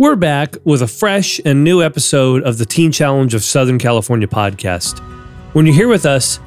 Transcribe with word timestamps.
We're 0.00 0.14
back 0.14 0.54
with 0.62 0.80
a 0.80 0.86
fresh 0.86 1.40
and 1.44 1.64
new 1.64 1.82
episode 1.82 2.44
of 2.44 2.56
the 2.58 2.64
Teen 2.64 2.92
Challenge 2.92 3.34
of 3.34 3.42
Southern 3.42 3.80
California 3.80 4.28
podcast. 4.28 5.00
When 5.54 5.66
you're 5.66 5.74
here 5.74 5.88
with 5.88 6.06
us, 6.06 6.38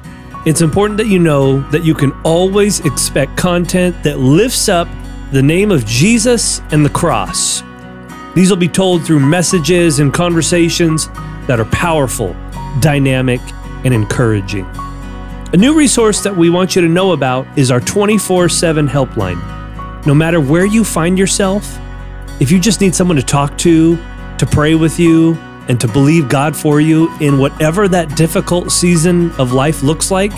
it's 0.46 0.62
important 0.62 0.96
that 0.96 1.08
you 1.08 1.18
know 1.18 1.60
that 1.68 1.84
you 1.84 1.92
can 1.92 2.12
always 2.24 2.80
expect 2.80 3.36
content 3.36 4.02
that 4.04 4.20
lifts 4.20 4.70
up 4.70 4.88
the 5.32 5.42
name 5.42 5.70
of 5.70 5.84
Jesus 5.84 6.60
and 6.70 6.82
the 6.82 6.88
cross. 6.88 7.62
These 8.34 8.48
will 8.48 8.56
be 8.56 8.68
told 8.68 9.04
through 9.04 9.20
messages 9.20 9.98
and 9.98 10.14
conversations 10.14 11.08
that 11.46 11.60
are 11.60 11.66
powerful, 11.66 12.34
dynamic, 12.80 13.42
and 13.84 13.92
encouraging. 13.92 14.64
A 15.52 15.58
new 15.58 15.74
resource 15.74 16.22
that 16.22 16.34
we 16.34 16.48
want 16.48 16.74
you 16.74 16.80
to 16.80 16.88
know 16.88 17.12
about 17.12 17.46
is 17.58 17.70
our 17.70 17.80
24 17.80 18.48
7 18.48 18.88
helpline. 18.88 20.06
No 20.06 20.14
matter 20.14 20.40
where 20.40 20.64
you 20.64 20.84
find 20.84 21.18
yourself, 21.18 21.78
if 22.42 22.50
you 22.50 22.58
just 22.58 22.80
need 22.80 22.92
someone 22.92 23.16
to 23.16 23.22
talk 23.22 23.56
to, 23.58 23.96
to 24.36 24.48
pray 24.50 24.74
with 24.74 24.98
you, 24.98 25.34
and 25.68 25.80
to 25.80 25.86
believe 25.86 26.28
God 26.28 26.56
for 26.56 26.80
you 26.80 27.08
in 27.20 27.38
whatever 27.38 27.86
that 27.86 28.16
difficult 28.16 28.72
season 28.72 29.30
of 29.38 29.52
life 29.52 29.84
looks 29.84 30.10
like, 30.10 30.32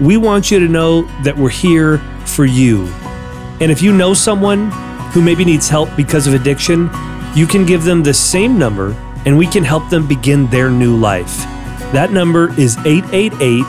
we 0.00 0.16
want 0.16 0.50
you 0.50 0.58
to 0.60 0.66
know 0.66 1.02
that 1.24 1.36
we're 1.36 1.50
here 1.50 1.98
for 2.24 2.46
you. 2.46 2.86
And 3.60 3.70
if 3.70 3.82
you 3.82 3.92
know 3.92 4.14
someone 4.14 4.70
who 5.10 5.20
maybe 5.20 5.44
needs 5.44 5.68
help 5.68 5.94
because 5.94 6.26
of 6.26 6.32
addiction, 6.32 6.88
you 7.34 7.46
can 7.46 7.66
give 7.66 7.84
them 7.84 8.02
the 8.02 8.14
same 8.14 8.58
number 8.58 8.92
and 9.26 9.36
we 9.36 9.46
can 9.46 9.62
help 9.62 9.90
them 9.90 10.08
begin 10.08 10.46
their 10.46 10.70
new 10.70 10.96
life. 10.96 11.36
That 11.92 12.12
number 12.12 12.58
is 12.58 12.78
888 12.78 13.62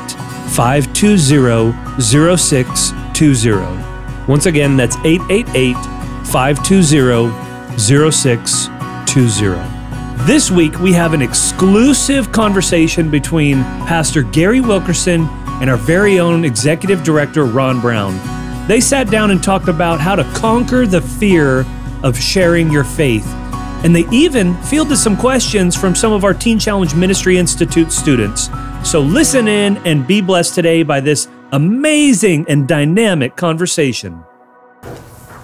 520 0.55 2.01
0620. 2.01 4.25
Once 4.25 4.45
again, 4.45 4.77
that's 4.77 4.95
888 5.03 5.73
520 6.27 7.42
0620. 7.79 10.25
This 10.25 10.49
week, 10.49 10.79
we 10.79 10.93
have 10.93 11.13
an 11.13 11.21
exclusive 11.21 12.31
conversation 12.31 13.11
between 13.11 13.61
Pastor 13.85 14.23
Gary 14.23 14.61
Wilkerson 14.61 15.27
and 15.61 15.69
our 15.69 15.77
very 15.77 16.19
own 16.19 16.45
Executive 16.45 17.03
Director, 17.03 17.45
Ron 17.45 17.81
Brown. 17.81 18.17
They 18.67 18.79
sat 18.79 19.09
down 19.09 19.31
and 19.31 19.43
talked 19.43 19.67
about 19.67 19.99
how 19.99 20.15
to 20.15 20.23
conquer 20.33 20.87
the 20.87 21.01
fear 21.01 21.65
of 22.03 22.17
sharing 22.17 22.71
your 22.71 22.83
faith. 22.83 23.27
And 23.83 23.93
they 23.93 24.07
even 24.11 24.55
fielded 24.63 24.97
some 24.97 25.17
questions 25.17 25.75
from 25.75 25.95
some 25.95 26.13
of 26.13 26.23
our 26.23 26.33
Teen 26.33 26.57
Challenge 26.57 26.95
Ministry 26.95 27.37
Institute 27.37 27.91
students. 27.91 28.49
So 28.83 29.01
listen 29.01 29.47
in 29.47 29.77
and 29.85 30.07
be 30.07 30.21
blessed 30.21 30.55
today 30.55 30.83
by 30.83 31.01
this 31.01 31.27
amazing 31.51 32.45
and 32.47 32.67
dynamic 32.67 33.35
conversation. 33.35 34.23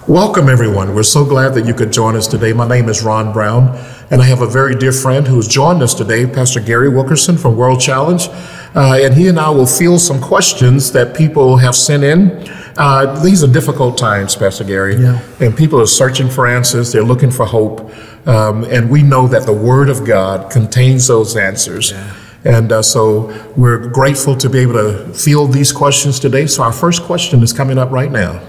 Welcome, 0.09 0.49
everyone. 0.49 0.95
We're 0.95 1.03
so 1.03 1.23
glad 1.23 1.53
that 1.53 1.67
you 1.67 1.75
could 1.75 1.93
join 1.93 2.15
us 2.15 2.27
today. 2.27 2.51
My 2.51 2.67
name 2.67 2.89
is 2.89 3.03
Ron 3.03 3.31
Brown, 3.31 3.77
and 4.09 4.23
I 4.23 4.25
have 4.25 4.41
a 4.41 4.47
very 4.47 4.73
dear 4.73 4.91
friend 4.91 5.27
who 5.27 5.35
has 5.35 5.47
joined 5.47 5.83
us 5.83 5.93
today, 5.93 6.25
Pastor 6.25 6.59
Gary 6.59 6.89
Wilkerson 6.89 7.37
from 7.37 7.55
World 7.55 7.79
Challenge. 7.79 8.27
Uh, 8.73 8.97
and 8.99 9.13
he 9.13 9.27
and 9.27 9.39
I 9.39 9.51
will 9.51 9.67
field 9.67 10.01
some 10.01 10.19
questions 10.19 10.91
that 10.93 11.15
people 11.15 11.57
have 11.57 11.75
sent 11.75 12.03
in. 12.03 12.43
Uh, 12.75 13.21
these 13.21 13.43
are 13.43 13.47
difficult 13.47 13.99
times, 13.99 14.35
Pastor 14.35 14.63
Gary, 14.63 14.95
yeah. 14.95 15.21
and 15.39 15.55
people 15.55 15.79
are 15.79 15.85
searching 15.85 16.27
for 16.27 16.47
answers. 16.47 16.91
They're 16.91 17.03
looking 17.03 17.29
for 17.29 17.45
hope. 17.45 17.95
Um, 18.27 18.63
and 18.63 18.89
we 18.89 19.03
know 19.03 19.27
that 19.27 19.45
the 19.45 19.53
Word 19.53 19.89
of 19.89 20.07
God 20.07 20.49
contains 20.51 21.05
those 21.05 21.37
answers. 21.37 21.91
Yeah. 21.91 22.15
And 22.45 22.71
uh, 22.71 22.81
so 22.81 23.31
we're 23.55 23.87
grateful 23.89 24.35
to 24.37 24.49
be 24.49 24.57
able 24.57 24.73
to 24.73 25.13
field 25.13 25.53
these 25.53 25.71
questions 25.71 26.19
today. 26.19 26.47
So 26.47 26.63
our 26.63 26.73
first 26.73 27.03
question 27.03 27.43
is 27.43 27.53
coming 27.53 27.77
up 27.77 27.91
right 27.91 28.11
now. 28.11 28.41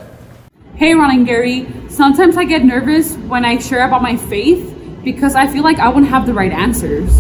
Hey, 0.80 0.94
Ron 0.94 1.10
and 1.10 1.26
Gary. 1.26 1.66
Sometimes 1.90 2.38
I 2.38 2.44
get 2.44 2.64
nervous 2.64 3.14
when 3.28 3.44
I 3.44 3.58
share 3.58 3.86
about 3.86 4.00
my 4.00 4.16
faith 4.16 4.74
because 5.04 5.34
I 5.34 5.46
feel 5.46 5.62
like 5.62 5.78
I 5.78 5.88
wouldn't 5.88 6.08
have 6.08 6.24
the 6.24 6.32
right 6.32 6.50
answers. 6.50 7.12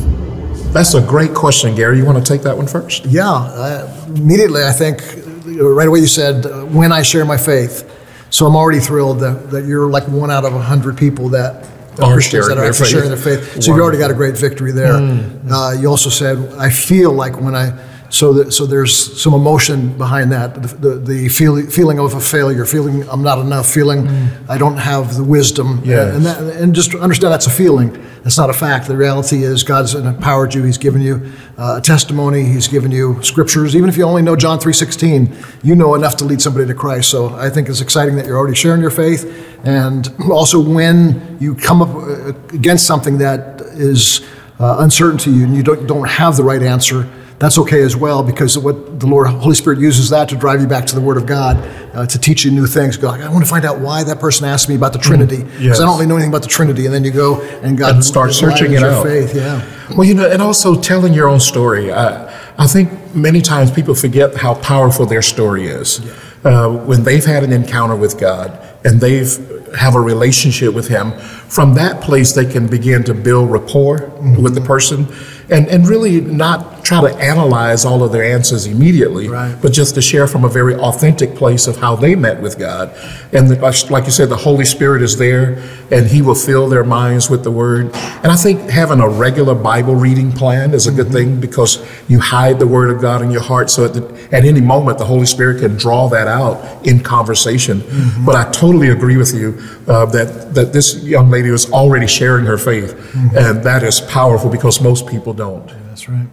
That's 0.72 0.94
a 0.94 1.02
great 1.02 1.34
question, 1.34 1.74
Gary. 1.74 1.98
You 1.98 2.06
want 2.06 2.16
to 2.16 2.24
take 2.24 2.40
that 2.44 2.56
one 2.56 2.66
first? 2.66 3.04
Yeah. 3.04 3.30
Uh, 3.30 4.06
immediately, 4.16 4.64
I 4.64 4.72
think 4.72 5.02
right 5.44 5.86
away 5.86 5.98
you 5.98 6.06
said, 6.06 6.46
uh, 6.46 6.64
when 6.64 6.90
I 6.90 7.02
share 7.02 7.26
my 7.26 7.36
faith. 7.36 7.84
So 8.30 8.46
I'm 8.46 8.56
already 8.56 8.80
thrilled 8.80 9.20
that, 9.20 9.50
that 9.50 9.66
you're 9.66 9.90
like 9.90 10.08
one 10.08 10.30
out 10.30 10.46
of 10.46 10.54
a 10.54 10.62
hundred 10.62 10.96
people 10.96 11.28
that 11.28 11.68
are 12.00 12.14
Christians 12.14 12.48
that 12.48 12.56
are 12.56 12.64
actually 12.64 12.88
sharing 12.88 13.10
their 13.10 13.18
faith. 13.18 13.62
So 13.62 13.72
you've 13.72 13.82
already 13.82 13.98
got 13.98 14.10
a 14.10 14.14
great 14.14 14.38
victory 14.38 14.72
there. 14.72 14.94
Mm. 14.94 15.50
Uh, 15.50 15.78
you 15.78 15.86
also 15.86 16.08
said, 16.08 16.38
I 16.54 16.70
feel 16.70 17.12
like 17.12 17.38
when 17.38 17.54
I 17.54 17.89
so, 18.10 18.32
that, 18.34 18.52
so 18.52 18.66
there's 18.66 19.22
some 19.22 19.34
emotion 19.34 19.96
behind 19.96 20.32
that. 20.32 20.54
The, 20.54 20.68
the, 20.68 20.94
the 20.96 21.28
feel, 21.28 21.64
feeling 21.66 22.00
of 22.00 22.12
a 22.14 22.20
failure, 22.20 22.66
feeling 22.66 23.08
I'm 23.08 23.22
not 23.22 23.38
enough, 23.38 23.70
feeling 23.70 24.06
mm. 24.06 24.48
I 24.48 24.58
don't 24.58 24.76
have 24.76 25.16
the 25.16 25.22
wisdom. 25.22 25.80
Yes. 25.84 26.16
And, 26.16 26.26
that, 26.26 26.56
and 26.60 26.74
just 26.74 26.92
understand 26.94 27.32
that's 27.32 27.46
a 27.46 27.50
feeling. 27.50 27.96
It's 28.24 28.36
not 28.36 28.50
a 28.50 28.52
fact. 28.52 28.88
The 28.88 28.96
reality 28.96 29.44
is 29.44 29.62
God's 29.62 29.94
empowered 29.94 30.54
you. 30.54 30.64
He's 30.64 30.76
given 30.76 31.00
you 31.00 31.32
uh, 31.56 31.76
a 31.78 31.80
testimony. 31.80 32.44
He's 32.44 32.66
given 32.66 32.90
you 32.90 33.22
scriptures. 33.22 33.76
Even 33.76 33.88
if 33.88 33.96
you 33.96 34.04
only 34.04 34.22
know 34.22 34.34
John 34.34 34.58
3.16, 34.58 35.64
you 35.64 35.74
know 35.76 35.94
enough 35.94 36.16
to 36.16 36.24
lead 36.24 36.42
somebody 36.42 36.66
to 36.66 36.74
Christ. 36.74 37.10
So 37.10 37.28
I 37.36 37.48
think 37.48 37.68
it's 37.68 37.80
exciting 37.80 38.16
that 38.16 38.26
you're 38.26 38.36
already 38.36 38.56
sharing 38.56 38.80
your 38.80 38.90
faith. 38.90 39.24
And 39.64 40.12
also 40.30 40.60
when 40.60 41.38
you 41.40 41.54
come 41.54 41.80
up 41.80 41.94
uh, 41.94 42.32
against 42.54 42.86
something 42.86 43.18
that 43.18 43.60
is 43.60 44.20
uh, 44.58 44.78
uncertain 44.80 45.18
to 45.18 45.34
you 45.34 45.44
and 45.44 45.56
you 45.56 45.62
don't, 45.62 45.86
don't 45.86 46.08
have 46.08 46.36
the 46.36 46.44
right 46.44 46.62
answer, 46.62 47.08
that's 47.40 47.56
okay 47.56 47.80
as 47.80 47.96
well 47.96 48.22
because 48.22 48.58
what 48.58 49.00
the 49.00 49.06
Lord 49.06 49.26
Holy 49.26 49.54
Spirit 49.54 49.78
uses 49.78 50.10
that 50.10 50.28
to 50.28 50.36
drive 50.36 50.60
you 50.60 50.66
back 50.66 50.84
to 50.86 50.94
the 50.94 51.00
Word 51.00 51.16
of 51.16 51.24
God 51.24 51.56
uh, 51.94 52.04
to 52.04 52.18
teach 52.18 52.44
you 52.44 52.50
new 52.50 52.66
things. 52.66 52.98
Go, 52.98 53.08
I 53.08 53.28
want 53.30 53.42
to 53.42 53.50
find 53.50 53.64
out 53.64 53.80
why 53.80 54.04
that 54.04 54.20
person 54.20 54.46
asked 54.46 54.68
me 54.68 54.74
about 54.74 54.92
the 54.92 54.98
mm-hmm. 54.98 55.08
Trinity 55.08 55.36
because 55.38 55.54
mm, 55.54 55.64
yes. 55.64 55.80
I 55.80 55.86
don't 55.86 55.96
really 55.96 56.06
know 56.06 56.16
anything 56.16 56.30
about 56.30 56.42
the 56.42 56.48
Trinity, 56.48 56.84
and 56.84 56.94
then 56.94 57.02
you 57.02 57.10
go 57.10 57.40
and 57.62 57.78
God 57.78 57.94
and 57.94 58.04
start 58.04 58.34
searching 58.34 58.74
it 58.74 58.82
out. 58.82 59.04
Faith, 59.04 59.34
yeah. 59.34 59.66
Well, 59.96 60.04
you 60.04 60.12
know, 60.12 60.30
and 60.30 60.42
also 60.42 60.78
telling 60.78 61.14
your 61.14 61.28
own 61.28 61.40
story. 61.40 61.90
I, 61.90 62.28
I 62.58 62.66
think 62.66 63.14
many 63.14 63.40
times 63.40 63.70
people 63.70 63.94
forget 63.94 64.36
how 64.36 64.54
powerful 64.56 65.06
their 65.06 65.22
story 65.22 65.64
is. 65.64 66.00
Yeah. 66.00 66.12
Uh, 66.42 66.68
when 66.84 67.04
they've 67.04 67.24
had 67.24 67.42
an 67.42 67.52
encounter 67.52 67.96
with 67.96 68.18
God 68.18 68.58
and 68.84 69.00
they've 69.00 69.74
have 69.74 69.94
a 69.94 70.00
relationship 70.00 70.74
with 70.74 70.88
Him, 70.88 71.12
from 71.48 71.74
that 71.74 72.02
place 72.02 72.32
they 72.32 72.44
can 72.44 72.66
begin 72.66 73.02
to 73.04 73.14
build 73.14 73.50
rapport 73.50 74.00
mm-hmm. 74.00 74.42
with 74.42 74.54
the 74.54 74.60
person 74.60 75.06
and, 75.50 75.68
and 75.68 75.88
really 75.88 76.20
not 76.20 76.69
try 76.82 77.00
to 77.00 77.16
analyze 77.18 77.84
all 77.84 78.02
of 78.02 78.12
their 78.12 78.24
answers 78.24 78.66
immediately, 78.66 79.28
right. 79.28 79.56
but 79.60 79.72
just 79.72 79.94
to 79.94 80.02
share 80.02 80.26
from 80.26 80.44
a 80.44 80.48
very 80.48 80.74
authentic 80.74 81.34
place 81.34 81.66
of 81.66 81.76
how 81.76 81.96
they 81.96 82.14
met 82.14 82.40
with 82.40 82.58
God. 82.58 82.94
And 83.32 83.48
the, 83.48 83.86
like 83.90 84.04
you 84.04 84.10
said, 84.10 84.28
the 84.28 84.36
Holy 84.36 84.64
Spirit 84.64 85.02
is 85.02 85.16
there 85.16 85.62
and 85.90 86.06
He 86.06 86.22
will 86.22 86.34
fill 86.34 86.68
their 86.68 86.84
minds 86.84 87.30
with 87.30 87.44
the 87.44 87.50
Word. 87.50 87.86
And 88.22 88.26
I 88.26 88.36
think 88.36 88.70
having 88.70 89.00
a 89.00 89.08
regular 89.08 89.54
Bible 89.54 89.94
reading 89.94 90.32
plan 90.32 90.74
is 90.74 90.86
a 90.86 90.92
good 90.92 91.06
mm-hmm. 91.06 91.14
thing 91.14 91.40
because 91.40 91.84
you 92.08 92.20
hide 92.20 92.58
the 92.58 92.66
Word 92.66 92.90
of 92.90 93.00
God 93.00 93.22
in 93.22 93.30
your 93.30 93.42
heart 93.42 93.70
so 93.70 93.84
at, 93.84 93.94
the, 93.94 94.28
at 94.32 94.44
any 94.44 94.60
moment 94.60 94.98
the 94.98 95.04
Holy 95.04 95.26
Spirit 95.26 95.60
can 95.60 95.76
draw 95.76 96.08
that 96.08 96.28
out 96.28 96.86
in 96.86 97.00
conversation. 97.00 97.80
Mm-hmm. 97.80 98.24
But 98.24 98.36
I 98.36 98.50
totally 98.50 98.90
agree 98.90 99.16
with 99.16 99.34
you 99.34 99.58
uh, 99.86 100.06
that, 100.06 100.54
that 100.54 100.72
this 100.72 101.02
young 101.04 101.30
lady 101.30 101.50
was 101.50 101.70
already 101.70 102.06
sharing 102.06 102.46
her 102.46 102.58
faith. 102.58 102.94
Mm-hmm. 102.94 103.38
And 103.38 103.62
that 103.64 103.82
is 103.82 104.00
powerful 104.00 104.50
because 104.50 104.80
most 104.80 105.06
people 105.06 105.32
don't. 105.32 105.66
Yeah, 105.68 105.76
that's 105.88 106.08
right. 106.08 106.26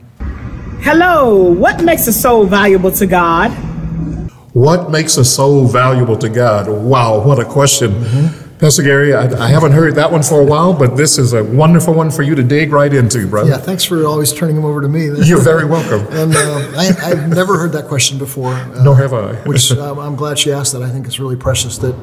Hello, 0.82 1.34
what 1.52 1.84
makes 1.84 2.08
a 2.08 2.14
soul 2.14 2.46
valuable 2.46 2.92
to 2.92 3.06
God? 3.06 3.52
What 4.54 4.90
makes 4.90 5.18
a 5.18 5.26
soul 5.26 5.68
valuable 5.68 6.18
to 6.18 6.30
God? 6.30 6.70
Wow, 6.70 7.24
what 7.24 7.40
a 7.40 7.46
question. 7.46 7.92
Mm-hmm. 7.92 8.58
Pastor 8.58 8.82
Gary, 8.82 9.14
I, 9.14 9.26
I, 9.46 9.50
haven't 9.50 9.74
heard 9.74 9.94
that 9.96 10.12
one 10.12 10.24
for 10.24 10.42
a 10.42 10.44
while, 10.44 10.74
but 10.74 10.98
this 10.98 11.20
is 11.20 11.34
a 11.34 11.44
wonderful 11.44 11.94
one 11.94 12.10
for 12.10 12.24
you 12.24 12.34
to 12.34 12.42
dig 12.42 12.72
right 12.72 12.92
into, 12.92 13.28
brother. 13.28 13.52
Yeah, 13.52 13.58
thanks 13.58 13.84
for 13.84 14.04
always 14.06 14.34
turning 14.34 14.56
them 14.56 14.66
over 14.66 14.82
to 14.82 14.88
me. 14.88 15.10
You're 15.28 15.42
very 15.42 15.66
welcome. 15.66 16.08
and 16.16 16.36
uh, 16.36 16.74
I, 16.76 17.16
have 17.16 17.30
never 17.30 17.60
heard 17.60 17.72
that 17.74 17.86
question 17.88 18.18
before. 18.18 18.54
Uh, 18.54 18.84
Nor 18.84 18.96
have 18.96 19.14
I. 19.14 19.34
which 19.46 19.72
um, 19.74 20.00
I'm 20.00 20.16
glad 20.16 20.40
she 20.40 20.52
asked 20.52 20.74
that. 20.74 20.82
I 20.82 20.90
think 20.90 21.06
it's 21.06 21.20
really 21.20 21.36
precious 21.36 21.78
that 21.80 21.96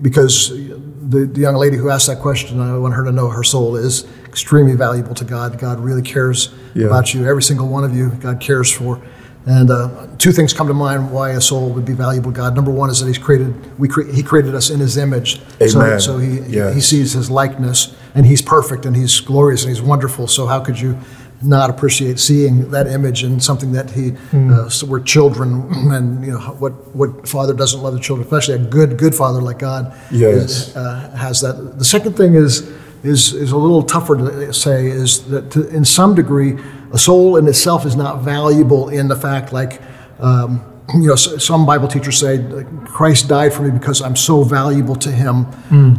because 0.00 0.48
the, 0.48 1.26
the 1.26 1.40
young 1.40 1.56
lady 1.56 1.76
who 1.76 1.90
asked 1.90 2.06
that 2.06 2.20
question, 2.20 2.60
I 2.60 2.78
want 2.78 2.94
her 2.94 3.04
to 3.04 3.12
know 3.12 3.28
her 3.28 3.44
soul 3.44 3.76
is 3.76 4.06
extremely 4.32 4.74
valuable 4.74 5.14
to 5.14 5.26
God. 5.26 5.58
God 5.58 5.78
really 5.78 6.00
cares 6.00 6.54
yeah. 6.74 6.86
about 6.86 7.12
you. 7.12 7.28
Every 7.28 7.42
single 7.42 7.68
one 7.68 7.84
of 7.84 7.94
you, 7.94 8.08
God 8.12 8.40
cares 8.40 8.72
for. 8.72 8.98
And 9.44 9.70
uh, 9.70 10.06
two 10.16 10.32
things 10.32 10.54
come 10.54 10.68
to 10.68 10.74
mind 10.74 11.12
why 11.12 11.30
a 11.30 11.40
soul 11.40 11.68
would 11.70 11.84
be 11.84 11.92
valuable 11.92 12.32
to 12.32 12.36
God. 12.36 12.54
Number 12.54 12.70
one 12.70 12.88
is 12.88 13.00
that 13.00 13.08
He's 13.08 13.18
created 13.18 13.78
we 13.78 13.88
cre- 13.88 14.10
He 14.10 14.22
created 14.22 14.54
us 14.54 14.70
in 14.70 14.80
His 14.80 14.96
image. 14.96 15.40
Amen. 15.60 15.70
So, 15.70 15.98
so 15.98 16.18
he, 16.18 16.40
he 16.72 16.80
sees 16.80 17.12
His 17.12 17.30
likeness, 17.30 17.94
and 18.14 18.24
He's 18.24 18.40
perfect, 18.40 18.86
and 18.86 18.96
He's 18.96 19.20
glorious, 19.20 19.64
and 19.64 19.70
He's 19.70 19.82
wonderful. 19.82 20.28
So 20.28 20.46
how 20.46 20.60
could 20.60 20.80
you 20.80 20.96
not 21.42 21.70
appreciate 21.70 22.20
seeing 22.20 22.70
that 22.70 22.86
image 22.86 23.24
and 23.24 23.42
something 23.42 23.72
that 23.72 23.90
He 23.90 24.12
mm. 24.12 24.52
uh, 24.52 24.70
so 24.70 24.86
we're 24.86 25.00
children, 25.00 25.68
and 25.92 26.24
you 26.24 26.32
know 26.32 26.38
what 26.38 26.72
what 26.94 27.28
father 27.28 27.52
doesn't 27.52 27.82
love 27.82 27.94
the 27.94 28.00
children, 28.00 28.24
especially 28.24 28.54
a 28.54 28.58
good 28.58 28.96
good 28.96 29.14
father 29.14 29.42
like 29.42 29.58
God. 29.58 29.92
Yes. 30.12 30.68
Is, 30.68 30.76
uh, 30.76 31.16
has 31.18 31.40
that. 31.40 31.78
The 31.78 31.84
second 31.84 32.16
thing 32.16 32.34
is 32.34 32.72
is, 33.02 33.32
is 33.32 33.52
a 33.52 33.56
little 33.56 33.82
tougher 33.82 34.16
to 34.16 34.52
say 34.52 34.86
is 34.86 35.28
that 35.28 35.50
to, 35.52 35.68
in 35.68 35.84
some 35.84 36.14
degree, 36.14 36.58
a 36.92 36.98
soul 36.98 37.36
in 37.36 37.48
itself 37.48 37.84
is 37.84 37.96
not 37.96 38.22
valuable 38.22 38.88
in 38.88 39.08
the 39.08 39.16
fact 39.16 39.52
like 39.52 39.80
um, 40.20 40.64
you 40.94 41.08
know, 41.08 41.16
some 41.16 41.64
Bible 41.64 41.88
teachers 41.88 42.18
say 42.18 42.44
Christ 42.84 43.28
died 43.28 43.54
for 43.54 43.62
me 43.62 43.70
because 43.70 44.02
I'm 44.02 44.16
so 44.16 44.42
valuable 44.42 44.94
to 44.96 45.10
Him. 45.10 45.44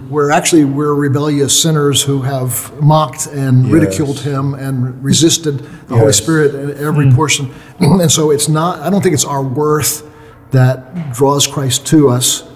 Where 0.09 0.31
actually 0.31 0.65
we're 0.65 0.93
rebellious 0.93 1.59
sinners 1.59 2.03
who 2.03 2.21
have 2.21 2.79
mocked 2.81 3.27
and 3.27 3.71
ridiculed 3.71 4.19
Him 4.19 4.53
and 4.53 5.03
resisted 5.03 5.59
the 5.87 5.97
Holy 5.97 6.13
Spirit 6.13 6.53
in 6.53 6.77
every 6.85 7.11
portion. 7.11 7.51
and 7.79 8.11
so 8.11 8.31
it's 8.31 8.47
not. 8.47 8.79
I 8.79 8.89
don't 8.89 9.01
think 9.01 9.13
it's 9.13 9.25
our 9.25 9.43
worth 9.43 10.09
that 10.51 11.13
draws 11.13 11.47
Christ 11.47 11.87
to 11.87 12.09
us. 12.09 12.47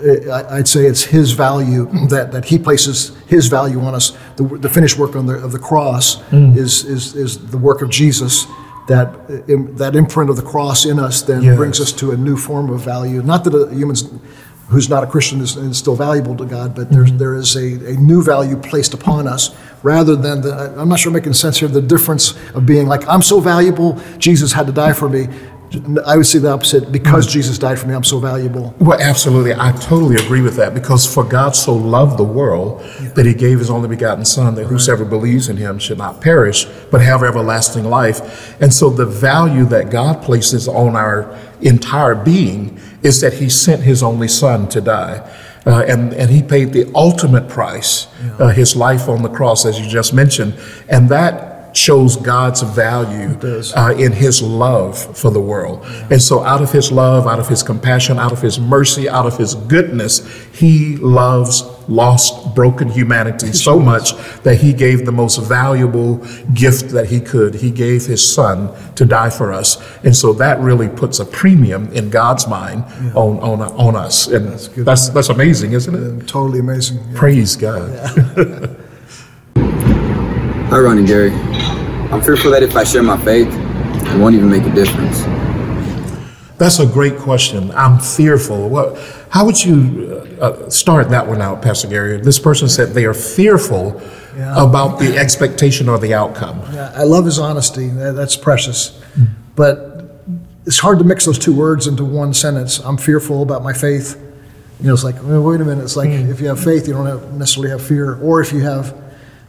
Uh, 0.00 0.30
I- 0.30 0.58
I'd 0.58 0.68
say 0.68 0.86
it's 0.86 1.04
His 1.04 1.32
value 1.32 1.86
that, 2.08 2.32
that 2.32 2.44
He 2.46 2.58
places 2.58 3.16
His 3.26 3.48
value 3.48 3.80
on 3.80 3.94
us. 3.94 4.16
The, 4.36 4.44
the 4.44 4.68
finished 4.68 4.98
work 4.98 5.16
on 5.16 5.26
the, 5.26 5.34
of 5.34 5.52
the 5.52 5.58
cross 5.58 6.16
mm. 6.30 6.56
is, 6.56 6.84
is, 6.84 7.14
is 7.14 7.50
the 7.50 7.58
work 7.58 7.82
of 7.82 7.90
Jesus. 7.90 8.46
That 8.88 9.08
uh, 9.08 9.76
that 9.78 9.96
imprint 9.96 10.30
of 10.30 10.36
the 10.36 10.42
cross 10.42 10.84
in 10.84 11.00
us 11.00 11.20
then 11.22 11.42
Yes. 11.42 11.56
brings 11.56 11.80
us 11.80 11.90
to 11.94 12.12
a 12.12 12.16
new 12.16 12.36
form 12.36 12.70
of 12.70 12.82
value. 12.82 13.20
Not 13.20 13.42
that 13.44 13.52
a 13.54 13.74
human 13.74 13.96
who's 14.68 14.88
not 14.88 15.02
a 15.02 15.06
Christian 15.06 15.40
is, 15.40 15.56
is 15.56 15.78
still 15.78 15.96
valuable 15.96 16.36
to 16.36 16.44
God, 16.44 16.74
but 16.74 16.90
there's, 16.90 17.08
mm-hmm. 17.08 17.18
there 17.18 17.34
is 17.34 17.56
a, 17.56 17.90
a 17.90 17.94
new 17.94 18.22
value 18.22 18.56
placed 18.56 18.94
upon 18.94 19.26
us 19.26 19.54
rather 19.82 20.14
than 20.16 20.40
the. 20.42 20.74
I'm 20.76 20.88
not 20.88 20.98
sure 21.00 21.10
I'm 21.10 21.14
making 21.14 21.34
sense 21.34 21.58
here. 21.58 21.68
The 21.68 21.82
difference 21.82 22.34
of 22.54 22.64
being 22.64 22.86
like 22.86 23.06
I'm 23.08 23.22
so 23.22 23.40
valuable, 23.40 24.00
Jesus 24.18 24.52
had 24.52 24.66
to 24.66 24.72
die 24.72 24.92
for 24.92 25.08
me. 25.08 25.26
I 26.06 26.16
would 26.16 26.26
say 26.26 26.38
the 26.38 26.50
opposite. 26.50 26.92
Because 26.92 27.26
Jesus 27.26 27.58
died 27.58 27.78
for 27.78 27.86
me, 27.86 27.94
I'm 27.94 28.04
so 28.04 28.18
valuable. 28.18 28.74
Well, 28.78 29.00
absolutely. 29.00 29.52
I 29.54 29.72
totally 29.72 30.16
agree 30.16 30.40
with 30.40 30.56
that 30.56 30.74
because 30.74 31.12
for 31.12 31.24
God 31.24 31.56
so 31.56 31.74
loved 31.74 32.18
the 32.18 32.24
world 32.24 32.80
that 33.14 33.26
he 33.26 33.34
gave 33.34 33.58
his 33.58 33.70
only 33.70 33.88
begotten 33.88 34.24
Son, 34.24 34.54
that 34.54 34.64
whosoever 34.64 35.04
believes 35.04 35.48
in 35.48 35.56
him 35.56 35.78
should 35.78 35.98
not 35.98 36.20
perish, 36.20 36.66
but 36.90 37.00
have 37.00 37.22
everlasting 37.22 37.84
life. 37.84 38.60
And 38.60 38.72
so 38.72 38.90
the 38.90 39.06
value 39.06 39.64
that 39.66 39.90
God 39.90 40.22
places 40.22 40.68
on 40.68 40.96
our 40.96 41.36
entire 41.60 42.14
being 42.14 42.80
is 43.02 43.20
that 43.20 43.34
he 43.34 43.48
sent 43.48 43.82
his 43.82 44.02
only 44.02 44.28
Son 44.28 44.68
to 44.68 44.80
die. 44.80 45.18
Uh, 45.66 45.84
and, 45.88 46.14
and 46.14 46.30
he 46.30 46.42
paid 46.42 46.72
the 46.72 46.88
ultimate 46.94 47.48
price, 47.48 48.06
uh, 48.38 48.48
his 48.48 48.76
life 48.76 49.08
on 49.08 49.22
the 49.22 49.28
cross, 49.28 49.66
as 49.66 49.80
you 49.80 49.88
just 49.88 50.14
mentioned. 50.14 50.56
And 50.88 51.08
that 51.08 51.55
shows 51.76 52.16
God's 52.16 52.62
value 52.62 53.38
uh, 53.76 53.94
in 53.98 54.12
his 54.12 54.42
love 54.42 55.16
for 55.16 55.30
the 55.30 55.40
world. 55.40 55.84
And 56.10 56.20
so, 56.20 56.42
out 56.42 56.62
of 56.62 56.72
his 56.72 56.90
love, 56.90 57.26
out 57.26 57.38
of 57.38 57.48
his 57.48 57.62
compassion, 57.62 58.18
out 58.18 58.32
of 58.32 58.40
his 58.40 58.58
mercy, 58.58 59.08
out 59.08 59.26
of 59.26 59.36
his 59.36 59.54
goodness, 59.54 60.26
he 60.52 60.96
loves 60.96 61.62
lost, 61.88 62.54
broken 62.54 62.88
humanity 62.88 63.52
so 63.52 63.78
much 63.78 64.16
that 64.42 64.56
he 64.56 64.72
gave 64.72 65.06
the 65.06 65.12
most 65.12 65.36
valuable 65.36 66.16
gift 66.52 66.88
that 66.90 67.06
he 67.06 67.20
could. 67.20 67.54
He 67.54 67.70
gave 67.70 68.06
his 68.06 68.26
son 68.34 68.74
to 68.94 69.04
die 69.04 69.30
for 69.30 69.52
us. 69.52 69.80
And 70.02 70.16
so, 70.16 70.32
that 70.34 70.58
really 70.60 70.88
puts 70.88 71.18
a 71.20 71.24
premium 71.24 71.92
in 71.92 72.10
God's 72.10 72.48
mind 72.48 72.84
on, 73.14 73.38
on, 73.40 73.60
on 73.60 73.96
us. 73.96 74.26
And 74.28 74.48
that's, 74.48 74.68
good. 74.68 74.86
that's, 74.86 75.28
amazing, 75.28 75.72
isn't 75.72 75.94
it? 75.94 76.26
Totally 76.26 76.60
amazing. 76.60 76.98
Yeah. 76.98 77.18
Praise 77.18 77.56
God. 77.56 78.76
Hi, 80.68 80.80
Ronnie 80.80 81.06
Gary. 81.06 81.30
I'm 82.12 82.22
fearful 82.22 82.52
that 82.52 82.62
if 82.62 82.76
I 82.76 82.84
share 82.84 83.02
my 83.02 83.18
faith, 83.24 83.48
it 83.48 84.20
won't 84.20 84.36
even 84.36 84.48
make 84.48 84.62
a 84.62 84.72
difference. 84.72 85.22
That's 86.56 86.78
a 86.78 86.86
great 86.86 87.18
question. 87.18 87.70
I'm 87.72 87.98
fearful. 87.98 88.68
What, 88.68 88.96
how 89.28 89.44
would 89.44 89.62
you 89.62 90.24
uh, 90.40 90.44
uh, 90.44 90.70
start 90.70 91.10
that 91.10 91.26
one 91.26 91.42
out, 91.42 91.62
Pastor 91.62 91.88
Gary? 91.88 92.18
This 92.18 92.38
person 92.38 92.68
said 92.68 92.90
they 92.90 93.04
are 93.06 93.12
fearful 93.12 94.00
about 94.36 94.98
the 94.98 95.16
expectation 95.18 95.88
or 95.88 95.98
the 95.98 96.14
outcome. 96.14 96.60
Yeah, 96.72 96.92
I 96.94 97.02
love 97.02 97.24
his 97.24 97.38
honesty. 97.38 97.88
That's 97.88 98.36
precious. 98.36 99.02
But 99.56 100.20
it's 100.64 100.78
hard 100.78 100.98
to 100.98 101.04
mix 101.04 101.24
those 101.24 101.38
two 101.38 101.54
words 101.54 101.86
into 101.86 102.04
one 102.04 102.32
sentence. 102.32 102.78
I'm 102.78 102.98
fearful 102.98 103.42
about 103.42 103.62
my 103.62 103.72
faith. 103.72 104.22
You 104.78 104.86
know, 104.86 104.94
it's 104.94 105.04
like, 105.04 105.16
well, 105.22 105.42
wait 105.42 105.60
a 105.60 105.64
minute. 105.64 105.82
It's 105.82 105.96
like 105.96 106.10
if 106.10 106.40
you 106.40 106.48
have 106.48 106.62
faith, 106.62 106.86
you 106.86 106.94
don't 106.94 107.06
have, 107.06 107.32
necessarily 107.34 107.70
have 107.70 107.82
fear. 107.82 108.16
Or 108.22 108.40
if 108.40 108.52
you 108.52 108.60
have 108.60 108.94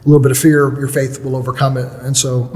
a 0.04 0.08
little 0.08 0.22
bit 0.22 0.30
of 0.30 0.38
fear, 0.38 0.78
your 0.78 0.88
faith 0.88 1.22
will 1.24 1.36
overcome 1.36 1.76
it. 1.76 1.90
And 2.02 2.16
so 2.16 2.50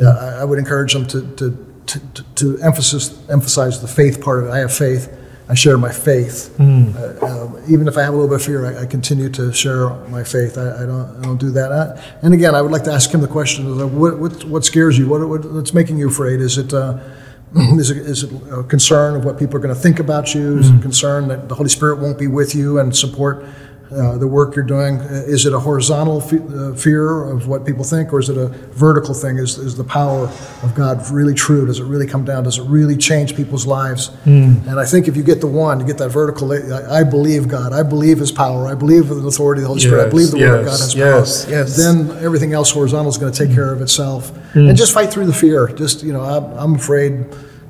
uh, 0.00 0.38
I 0.40 0.44
would 0.44 0.58
encourage 0.58 0.92
them 0.92 1.06
to, 1.06 1.34
to, 1.36 1.74
to, 1.86 2.22
to- 2.34 2.58
emphasis, 2.62 3.18
emphasize 3.30 3.80
the 3.80 3.88
faith 3.88 4.20
part 4.20 4.40
of 4.40 4.48
it. 4.48 4.50
I 4.50 4.58
have 4.58 4.72
faith. 4.72 5.12
I 5.48 5.54
share 5.54 5.78
my 5.78 5.92
faith. 5.92 6.54
Uh, 6.58 7.24
um, 7.24 7.62
even 7.68 7.86
if 7.86 7.96
I 7.96 8.02
have 8.02 8.12
a 8.12 8.16
little 8.16 8.28
bit 8.28 8.40
of 8.40 8.46
fear, 8.46 8.66
I, 8.66 8.82
I 8.82 8.86
continue 8.86 9.28
to 9.30 9.52
share 9.52 9.90
my 10.08 10.24
faith. 10.24 10.58
I, 10.58 10.82
I 10.82 10.86
don't, 10.86 11.18
I 11.18 11.22
don't 11.22 11.38
do 11.38 11.50
that. 11.52 11.70
I, 11.72 12.02
and 12.22 12.34
again, 12.34 12.56
I 12.56 12.62
would 12.62 12.72
like 12.72 12.82
to 12.84 12.92
ask 12.92 13.12
him 13.12 13.20
the 13.20 13.28
question: 13.28 13.78
what, 13.96 14.18
what, 14.18 14.44
what 14.44 14.64
scares 14.64 14.98
you? 14.98 15.06
What, 15.08 15.26
what, 15.28 15.44
what's 15.52 15.72
making 15.72 15.98
you 15.98 16.08
afraid? 16.08 16.40
Is 16.40 16.58
it, 16.58 16.74
uh, 16.74 16.98
is 17.54 17.90
it, 17.90 17.98
is 17.98 18.24
it 18.24 18.32
a 18.50 18.64
concern 18.64 19.14
of 19.14 19.24
what 19.24 19.38
people 19.38 19.56
are 19.56 19.60
going 19.60 19.74
to 19.74 19.80
think 19.80 20.00
about 20.00 20.34
you? 20.34 20.58
Is 20.58 20.68
it 20.68 20.78
a 20.78 20.82
concern 20.82 21.28
that 21.28 21.48
the 21.48 21.54
Holy 21.54 21.68
Spirit 21.68 22.00
won't 22.00 22.18
be 22.18 22.26
with 22.26 22.56
you 22.56 22.80
and 22.80 22.94
support 22.96 23.46
uh, 23.92 24.18
the 24.18 24.26
work 24.26 24.56
you're 24.56 24.64
doing? 24.64 24.98
Uh, 25.00 25.22
Is 25.26 25.46
it 25.46 25.52
a 25.52 25.60
horizontal 25.60 26.20
fe- 26.20 26.42
uh, 26.54 26.74
fear 26.74 27.24
of 27.30 27.46
what 27.46 27.64
people 27.64 27.84
think, 27.84 28.12
or 28.12 28.18
is 28.18 28.28
it 28.28 28.36
a 28.36 28.48
vertical 28.74 29.14
thing? 29.14 29.38
Is, 29.38 29.58
is 29.58 29.76
the 29.76 29.84
power 29.84 30.26
of 30.62 30.74
God 30.74 31.08
really 31.10 31.34
true? 31.34 31.66
Does 31.66 31.78
it 31.78 31.84
really 31.84 32.06
come 32.06 32.24
down? 32.24 32.44
Does 32.44 32.58
it 32.58 32.64
really 32.64 32.96
change 32.96 33.36
people's 33.36 33.66
lives? 33.66 34.10
And 34.24 34.80
I 34.80 34.84
think 34.84 35.06
if 35.08 35.16
you 35.16 35.22
get 35.22 35.40
the 35.40 35.46
one, 35.46 35.78
you 35.80 35.86
get 35.86 35.98
that 35.98 36.08
vertical. 36.10 36.52
I, 36.52 37.00
I 37.00 37.04
believe 37.04 37.46
God. 37.48 37.72
I 37.72 37.82
believe 37.82 38.18
His 38.18 38.32
power. 38.32 38.66
I 38.66 38.74
believe 38.74 39.10
in 39.10 39.22
the 39.22 39.28
authority 39.28 39.60
of 39.60 39.64
the 39.64 39.68
Holy 39.68 39.80
Spirit. 39.80 40.06
I 40.06 40.10
believe 40.10 40.30
the 40.32 40.38
Word 40.38 40.60
of 40.60 40.64
God 40.66 40.80
has 40.80 40.94
yes, 40.94 41.44
power. 41.44 41.52
yes. 41.54 41.76
Then 41.76 42.10
everything 42.24 42.52
else 42.52 42.70
horizontal 42.72 43.10
is 43.10 43.18
going 43.18 43.32
to 43.32 43.46
take 43.46 43.54
care 43.54 43.72
of 43.72 43.80
itself. 43.82 44.32
And 44.54 44.76
just 44.76 44.94
fight 44.94 45.10
through 45.12 45.26
the 45.26 45.34
fear. 45.34 45.68
Just 45.68 46.02
you 46.02 46.12
know, 46.12 46.22
I'm, 46.22 46.44
I'm 46.58 46.74
afraid. 46.76 47.26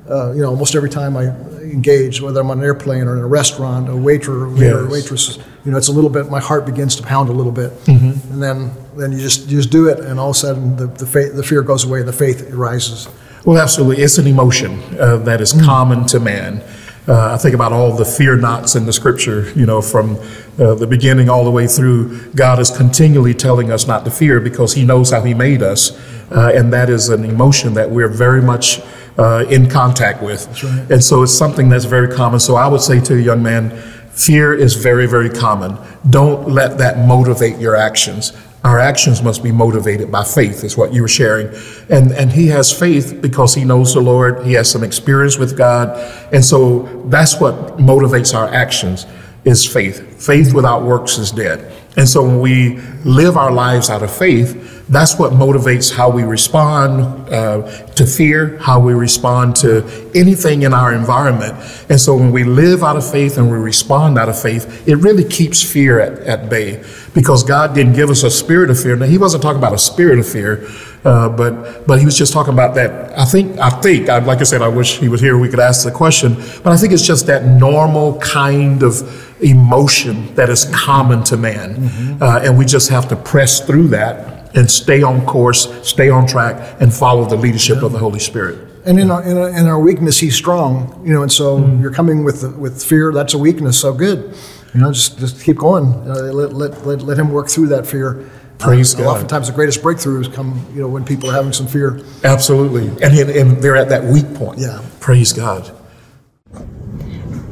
Uh, 0.09 0.31
you 0.33 0.41
know, 0.41 0.49
almost 0.49 0.73
every 0.75 0.89
time 0.89 1.17
I 1.17 1.25
engage, 1.61 2.21
whether 2.21 2.39
I'm 2.39 2.49
on 2.49 2.59
an 2.59 2.63
airplane 2.63 3.03
or 3.03 3.17
in 3.17 3.23
a 3.23 3.27
restaurant, 3.27 3.89
a 3.89 3.95
waiter, 3.95 4.47
waiter, 4.47 4.79
or 4.79 4.83
Yes. 4.83 4.91
waitress, 4.91 5.37
you 5.65 5.71
know, 5.71 5.77
it's 5.77 5.89
a 5.89 5.91
little 5.91 6.09
bit. 6.09 6.29
My 6.31 6.39
heart 6.39 6.65
begins 6.65 6.95
to 6.95 7.03
pound 7.03 7.27
a 7.29 7.33
little 7.33 7.51
bit, 7.51 7.71
Mm-hmm. 7.85 8.33
and 8.33 8.41
then 8.43 8.71
then 8.97 9.11
you 9.11 9.19
just 9.19 9.47
you 9.49 9.57
just 9.57 9.69
do 9.69 9.87
it, 9.89 9.99
and 9.99 10.19
all 10.19 10.29
of 10.29 10.35
a 10.35 10.39
sudden 10.39 10.75
the 10.77 10.87
the, 10.87 11.05
faith, 11.05 11.35
the 11.35 11.43
fear 11.43 11.61
goes 11.61 11.83
away, 11.83 11.99
and 11.99 12.07
the 12.07 12.13
faith 12.13 12.49
rises. 12.51 13.07
Well, 13.45 13.57
absolutely. 13.61 14.03
It's 14.03 14.17
an 14.17 14.27
emotion 14.27 14.79
uh, 14.99 15.17
that 15.17 15.39
is 15.41 15.53
common 15.53 16.05
to 16.07 16.19
man. 16.19 16.61
Uh, 17.07 17.33
I 17.33 17.37
think 17.37 17.55
about 17.55 17.71
all 17.71 17.95
the 17.95 18.03
fear 18.03 18.35
nots 18.35 18.75
in 18.75 18.85
the 18.85 18.91
scripture, 18.91 19.49
you 19.55 19.65
know, 19.65 19.81
from 19.81 20.17
uh, 20.59 20.73
the 20.75 20.87
beginning 20.87 21.29
all 21.29 21.45
the 21.45 21.51
way 21.51 21.65
through. 21.67 22.31
God 22.33 22.59
is 22.59 22.69
continually 22.69 23.33
telling 23.33 23.71
us 23.71 23.87
not 23.87 24.03
to 24.05 24.11
fear 24.11 24.41
because 24.41 24.73
He 24.73 24.83
knows 24.85 25.11
how 25.11 25.21
He 25.21 25.33
made 25.33 25.61
us. 25.63 25.91
Uh, 26.29 26.51
and 26.53 26.73
that 26.73 26.89
is 26.89 27.07
an 27.09 27.23
emotion 27.23 27.73
that 27.75 27.89
we're 27.91 28.09
very 28.09 28.41
much 28.41 28.81
uh, 29.17 29.45
in 29.49 29.69
contact 29.69 30.21
with. 30.21 30.47
And 30.91 31.03
so 31.03 31.23
it's 31.23 31.37
something 31.37 31.69
that's 31.69 31.85
very 31.85 32.13
common. 32.13 32.39
So 32.39 32.55
I 32.55 32.67
would 32.67 32.81
say 32.81 32.99
to 33.01 33.15
a 33.15 33.21
young 33.21 33.41
man, 33.41 33.71
fear 34.11 34.53
is 34.53 34.75
very, 34.75 35.07
very 35.07 35.29
common. 35.29 35.77
Don't 36.09 36.49
let 36.49 36.77
that 36.77 36.99
motivate 36.99 37.57
your 37.59 37.75
actions. 37.75 38.33
Our 38.63 38.79
actions 38.79 39.21
must 39.21 39.43
be 39.43 39.51
motivated 39.51 40.11
by 40.11 40.23
faith, 40.23 40.63
is 40.63 40.75
what 40.75 40.93
you 40.93 41.01
were 41.01 41.07
sharing. 41.07 41.47
And, 41.89 42.11
and 42.11 42.31
he 42.31 42.47
has 42.47 42.77
faith 42.77 43.21
because 43.21 43.53
he 43.53 43.63
knows 43.63 43.93
the 43.93 44.01
Lord, 44.01 44.45
he 44.45 44.53
has 44.53 44.69
some 44.69 44.83
experience 44.83 45.37
with 45.37 45.57
God. 45.57 45.97
And 46.33 46.43
so 46.43 46.83
that's 47.05 47.39
what 47.39 47.77
motivates 47.77 48.35
our 48.35 48.47
actions 48.53 49.05
is 49.45 49.65
faith. 49.65 50.21
Faith 50.23 50.53
without 50.53 50.83
works 50.83 51.17
is 51.17 51.31
dead. 51.31 51.71
And 51.95 52.07
so 52.07 52.23
when 52.23 52.41
we 52.41 52.77
live 53.05 53.37
our 53.37 53.51
lives 53.51 53.89
out 53.89 54.03
of 54.03 54.15
faith, 54.15 54.76
that's 54.89 55.19
what 55.19 55.33
motivates 55.33 55.93
how 55.93 56.09
we 56.09 56.23
respond 56.23 57.01
uh, 57.29 57.67
to 57.95 58.05
fear, 58.05 58.57
how 58.59 58.79
we 58.79 58.93
respond 58.93 59.55
to 59.57 59.83
anything 60.15 60.61
in 60.61 60.73
our 60.73 60.93
environment. 60.93 61.55
And 61.89 61.99
so 61.99 62.15
when 62.15 62.31
we 62.31 62.45
live 62.45 62.83
out 62.83 62.95
of 62.95 63.09
faith 63.09 63.37
and 63.37 63.51
we 63.51 63.57
respond 63.57 64.17
out 64.17 64.29
of 64.29 64.41
faith, 64.41 64.87
it 64.87 64.95
really 64.95 65.25
keeps 65.25 65.61
fear 65.61 65.99
at, 65.99 66.19
at 66.19 66.49
bay 66.49 66.83
because 67.13 67.43
God 67.43 67.75
didn't 67.75 67.93
give 67.93 68.09
us 68.09 68.23
a 68.23 68.31
spirit 68.31 68.69
of 68.69 68.79
fear. 68.79 68.95
Now, 68.95 69.07
He 69.07 69.17
wasn't 69.17 69.43
talking 69.43 69.57
about 69.57 69.73
a 69.73 69.77
spirit 69.77 70.19
of 70.19 70.27
fear, 70.27 70.65
uh, 71.03 71.27
but 71.29 71.85
but 71.85 71.99
He 71.99 72.05
was 72.05 72.17
just 72.17 72.31
talking 72.31 72.53
about 72.53 72.75
that. 72.75 73.17
I 73.17 73.25
think 73.25 73.59
I 73.59 73.69
think 73.69 74.07
I, 74.07 74.19
like 74.19 74.39
I 74.39 74.43
said, 74.43 74.61
I 74.61 74.69
wish 74.69 74.99
He 74.99 75.09
was 75.09 75.19
here. 75.19 75.37
We 75.37 75.49
could 75.49 75.59
ask 75.59 75.83
the 75.83 75.91
question, 75.91 76.35
but 76.63 76.67
I 76.67 76.77
think 76.77 76.93
it's 76.93 77.05
just 77.05 77.25
that 77.27 77.43
normal 77.43 78.19
kind 78.19 78.83
of 78.83 79.03
emotion 79.43 80.33
that 80.35 80.49
is 80.49 80.65
common 80.73 81.23
to 81.25 81.35
man, 81.35 82.21
uh, 82.21 82.39
and 82.43 82.57
we 82.57 82.65
just 82.65 82.89
have 82.89 83.09
to 83.09 83.15
press 83.17 83.59
through 83.59 83.89
that 83.89 84.36
and 84.55 84.69
stay 84.69 85.03
on 85.03 85.25
course, 85.25 85.67
stay 85.87 86.09
on 86.09 86.27
track, 86.27 86.77
and 86.79 86.93
follow 86.93 87.25
the 87.25 87.35
leadership 87.35 87.83
of 87.83 87.91
the 87.91 87.99
Holy 87.99 88.19
Spirit. 88.19 88.59
And 88.85 88.99
in 88.99 89.11
our, 89.11 89.21
in 89.23 89.37
our, 89.37 89.49
in 89.49 89.65
our 89.67 89.79
weakness, 89.79 90.17
he's 90.19 90.35
strong. 90.35 91.01
You 91.05 91.13
know, 91.13 91.21
and 91.21 91.31
so 91.31 91.65
you're 91.81 91.91
coming 91.91 92.23
with 92.23 92.43
with 92.57 92.83
fear. 92.83 93.11
That's 93.11 93.33
a 93.33 93.37
weakness. 93.37 93.79
So 93.79 93.93
good. 93.93 94.33
You 94.73 94.81
know, 94.81 94.91
just 94.93 95.19
just 95.19 95.43
keep 95.43 95.57
going. 95.57 95.85
Uh, 96.09 96.31
let, 96.33 96.53
let, 96.53 96.85
let, 96.85 97.01
let 97.01 97.17
him 97.17 97.31
work 97.31 97.49
through 97.49 97.67
that 97.67 97.85
fear. 97.85 98.29
Praise 98.59 98.95
uh, 98.95 98.99
God. 98.99 99.07
Oftentimes, 99.15 99.47
the 99.47 99.53
greatest 99.53 99.81
breakthroughs 99.81 100.33
come, 100.33 100.65
you 100.73 100.81
know, 100.81 100.87
when 100.87 101.03
people 101.03 101.29
are 101.29 101.33
having 101.33 101.53
some 101.53 101.67
fear. 101.67 102.01
Absolutely, 102.23 102.87
and, 103.03 103.13
and 103.13 103.29
and 103.29 103.57
they're 103.57 103.75
at 103.75 103.89
that 103.89 104.03
weak 104.03 104.33
point. 104.35 104.59
Yeah. 104.59 104.81
Praise 104.99 105.33
God. 105.33 105.71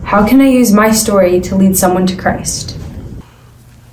How 0.04 0.26
can 0.26 0.40
I 0.40 0.48
use 0.48 0.72
my 0.72 0.92
story 0.92 1.42
to 1.42 1.56
lead 1.56 1.76
someone 1.76 2.06
to 2.08 2.16
Christ? 2.16 2.78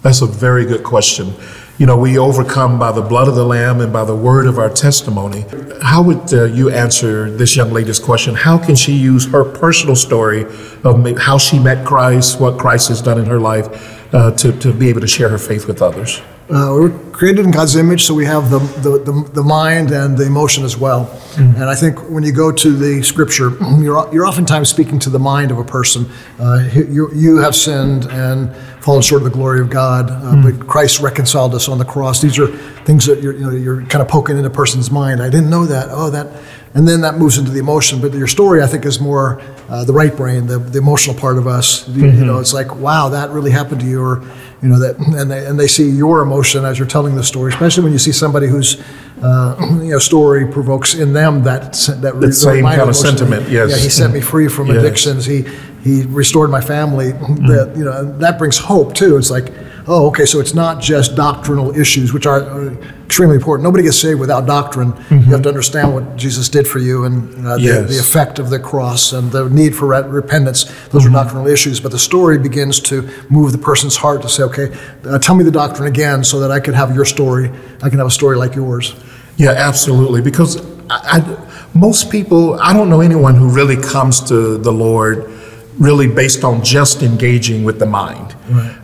That's 0.03 0.21
a 0.21 0.27
very 0.27 0.65
good 0.65 0.85
question. 0.85 1.33
You 1.79 1.87
know, 1.87 1.97
we 1.97 2.19
overcome 2.19 2.79
by 2.79 2.93
the 2.93 3.01
blood 3.01 3.29
of 3.29 3.35
the 3.35 3.47
Lamb 3.47 3.81
and 3.81 3.91
by 3.93 4.05
the 4.05 4.15
word 4.15 4.47
of 4.47 4.59
our 4.59 4.69
testimony. 4.69 5.47
How 5.81 6.03
would 6.03 6.33
uh, 6.33 6.45
you 6.45 6.71
answer 6.71 7.31
this 7.31 7.57
young 7.57 7.73
lady's 7.73 7.99
question? 7.99 8.35
How 8.35 8.59
can 8.59 8.77
she 8.77 8.93
use 8.93 9.27
her 9.33 9.43
personal 9.43 9.97
story 9.97 10.45
of 10.85 11.19
how 11.19 11.39
she 11.39 11.59
met 11.59 11.87
Christ, 11.87 12.39
what 12.39 12.59
Christ 12.59 12.89
has 12.89 13.01
done 13.01 13.19
in 13.19 13.25
her 13.25 13.41
life, 13.41 14.15
uh, 14.15 14.33
to, 14.33 14.53
to 14.59 14.73
be 14.75 14.91
able 14.91 15.01
to 15.01 15.07
share 15.07 15.31
her 15.31 15.39
faith 15.39 15.67
with 15.67 15.81
others? 15.81 16.21
Uh, 16.51 16.75
we 16.75 16.81
were 16.81 16.91
created 17.13 17.47
in 17.47 17.51
God's 17.51 17.77
image, 17.77 18.05
so 18.05 18.13
we 18.13 18.27
have 18.27 18.51
the, 18.51 18.59
the, 18.59 18.99
the, 18.99 19.31
the 19.33 19.43
mind 19.43 19.91
and 19.91 20.19
the 20.19 20.27
emotion 20.27 20.65
as 20.65 20.77
well. 20.77 21.09
And 21.39 21.65
I 21.65 21.75
think 21.75 22.11
when 22.11 22.23
you 22.23 22.33
go 22.33 22.53
to 22.53 22.73
the 22.77 23.03
scripture, 23.03 23.53
you're, 23.79 24.13
you're 24.13 24.27
oftentimes 24.27 24.69
speaking 24.69 24.99
to 24.99 25.11
the 25.11 25.19
mind 25.19 25.51
of 25.51 25.59
a 25.59 25.65
person. 25.65 26.11
Uh, 26.39 26.69
you, 26.75 27.11
you 27.15 27.39
have 27.39 27.57
sinned 27.57 28.05
and 28.11 28.55
fallen 28.83 29.01
short 29.01 29.23
of 29.23 29.25
the 29.25 29.35
glory 29.35 29.61
of 29.61 29.71
God, 29.71 30.11
uh, 30.11 30.43
but 30.43 30.67
Christ 30.67 31.01
reconciled 31.01 31.55
us 31.55 31.69
on 31.69 31.79
the 31.79 31.85
cross. 31.85 32.21
These 32.21 32.39
are 32.39 32.49
things 32.85 33.07
that 33.07 33.23
you're, 33.23 33.33
you 33.33 33.41
know, 33.41 33.51
you're 33.51 33.87
kind 33.87 34.03
of 34.03 34.09
poking 34.09 34.37
in 34.37 34.45
a 34.45 34.51
person's 34.51 34.91
mind. 34.91 35.23
I 35.23 35.31
didn't 35.31 35.51
know 35.51 35.67
that. 35.67 35.87
Oh, 35.91 36.11
that. 36.11 36.27
And 36.75 36.89
then 36.89 37.03
that 37.03 37.17
moves 37.17 37.39
into 37.39 37.53
the 37.53 37.61
emotion. 37.61 38.01
But 38.01 38.13
your 38.15 38.27
story, 38.27 38.61
I 38.61 38.67
think, 38.67 38.85
is 38.85 39.01
more 39.01 39.41
uh, 39.69 39.85
the 39.85 39.93
right 39.93 40.17
brain, 40.17 40.47
the, 40.47 40.59
the 40.59 40.79
emotional 40.79 41.15
part 41.15 41.39
of 41.39 41.47
us. 41.47 41.89
You, 41.89 42.07
you 42.07 42.25
know, 42.25 42.41
it's 42.41 42.53
like, 42.53 42.75
wow, 42.75 43.09
that 43.11 43.31
really 43.31 43.53
happened 43.53 43.83
to 43.83 43.87
you, 43.87 44.03
or 44.03 44.21
you 44.63 44.69
know 44.69 44.81
that, 44.81 44.97
and 44.99 45.31
they, 45.31 45.47
and 45.47 45.61
they 45.61 45.69
see 45.69 45.89
your 45.89 46.21
emotion 46.23 46.65
as 46.65 46.79
you're 46.79 46.89
telling 46.89 47.15
the 47.15 47.23
story, 47.23 47.53
especially 47.53 47.85
when 47.85 47.93
you 47.93 47.99
see 47.99 48.13
somebody 48.13 48.49
whose 48.49 48.83
uh, 49.23 49.57
you 49.83 49.91
know 49.93 49.99
story 49.99 50.47
provokes 50.47 50.95
in 50.95 51.13
them 51.13 51.43
that 51.45 51.73
that 52.01 52.21
The 52.21 52.33
same 52.33 52.65
kind 52.65 52.81
of 52.89 52.97
sentiment, 52.97 53.49
yes. 53.49 53.71
Yeah, 53.71 53.77
he 53.77 53.89
set 53.89 54.11
me 54.13 54.21
free 54.21 54.49
from 54.49 54.67
Yes. 54.69 54.77
addictions. 54.79 55.25
He 55.27 55.45
he 55.83 56.03
restored 56.07 56.51
my 56.51 56.61
family. 56.61 57.13
That 57.53 57.75
you 57.77 57.85
know 57.85 58.19
that 58.19 58.39
brings 58.39 58.59
hope 58.59 58.95
too. 58.95 59.17
It's 59.17 59.31
like, 59.31 59.53
oh, 59.87 60.07
okay, 60.09 60.27
so 60.27 60.41
it's 60.41 60.55
not 60.55 60.81
just 60.81 61.15
doctrinal 61.17 61.77
issues, 61.77 62.13
which 62.13 62.27
are 62.27 62.41
uh, 62.43 62.75
extremely 63.05 63.37
important. 63.37 63.65
Nobody 63.65 63.83
gets 63.85 63.99
saved 63.99 64.21
without 64.21 64.47
doctrine. 64.47 64.95
You 65.11 65.19
have 65.35 65.43
to 65.43 65.49
understand 65.49 65.93
what 65.93 66.17
Jesus 66.17 66.49
did 66.49 66.67
for 66.67 66.79
you 66.79 67.05
and 67.05 67.47
uh, 67.47 67.57
the, 67.57 67.63
Yes. 67.63 67.91
the 67.91 67.99
effect 67.99 68.39
of 68.39 68.49
the 68.49 68.59
cross 68.59 69.13
and 69.13 69.31
the 69.33 69.49
need 69.51 69.75
for 69.75 69.87
re- 69.87 70.03
repentance. 70.03 70.65
Those 70.91 71.05
are 71.07 71.11
doctrinal 71.11 71.47
issues. 71.47 71.81
But 71.81 71.91
the 71.93 71.99
story 71.99 72.39
begins 72.39 72.81
to 72.91 73.03
move 73.29 73.53
the 73.53 73.59
person's 73.59 73.97
heart 73.97 74.23
to 74.23 74.29
say, 74.29 74.43
okay, 74.45 74.73
uh, 75.05 75.19
tell 75.19 75.35
me 75.35 75.45
the 75.45 75.51
doctrine 75.63 75.89
again 75.89 76.25
so 76.25 76.41
that 76.41 76.51
I 76.51 76.61
can 76.61 76.75
have 76.75 76.95
your 76.95 77.05
story. 77.05 77.51
I 77.83 77.89
can 77.91 77.99
have 77.99 78.07
a 78.09 78.17
story 78.21 78.37
like 78.37 78.55
yours. 78.55 78.95
Yeah, 79.37 79.51
absolutely. 79.51 80.21
Because 80.23 80.61
I, 80.91 81.19
I, 81.19 81.69
most 81.75 82.11
people, 82.11 82.55
I 82.61 82.73
don't 82.73 82.91
know 82.91 83.01
anyone 83.01 83.35
who 83.35 83.49
really 83.49 83.77
comes 83.77 84.21
to 84.29 84.59
the 84.59 84.73
Lord 84.73 85.31
really 85.79 86.07
based 86.07 86.45
on 86.45 86.63
just 86.63 87.03
engaging 87.03 87.65
with 87.65 87.79
the 87.79 87.87
mind. 87.87 88.37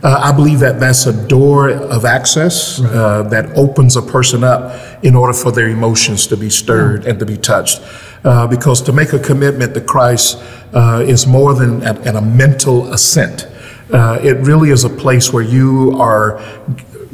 Uh, 0.03 0.19
I 0.23 0.31
believe 0.31 0.59
that 0.59 0.79
that's 0.79 1.05
a 1.05 1.27
door 1.27 1.69
of 1.69 2.03
access 2.03 2.81
uh, 2.81 3.23
that 3.29 3.55
opens 3.55 3.95
a 3.95 4.01
person 4.01 4.43
up 4.43 5.03
in 5.03 5.15
order 5.15 5.33
for 5.33 5.51
their 5.51 5.69
emotions 5.69 6.25
to 6.27 6.37
be 6.37 6.49
stirred 6.49 7.05
and 7.05 7.19
to 7.19 7.25
be 7.25 7.37
touched. 7.37 7.81
Uh, 8.23 8.47
because 8.47 8.81
to 8.81 8.91
make 8.91 9.13
a 9.13 9.19
commitment 9.19 9.73
to 9.75 9.81
Christ 9.81 10.41
uh, 10.73 11.03
is 11.07 11.25
more 11.25 11.53
than 11.53 11.83
a, 11.83 11.93
a 12.15 12.21
mental 12.21 12.91
assent. 12.91 13.47
Uh, 13.93 14.19
it 14.21 14.37
really 14.37 14.71
is 14.71 14.83
a 14.83 14.89
place 14.89 15.31
where 15.31 15.43
you 15.43 15.93
are 15.97 16.39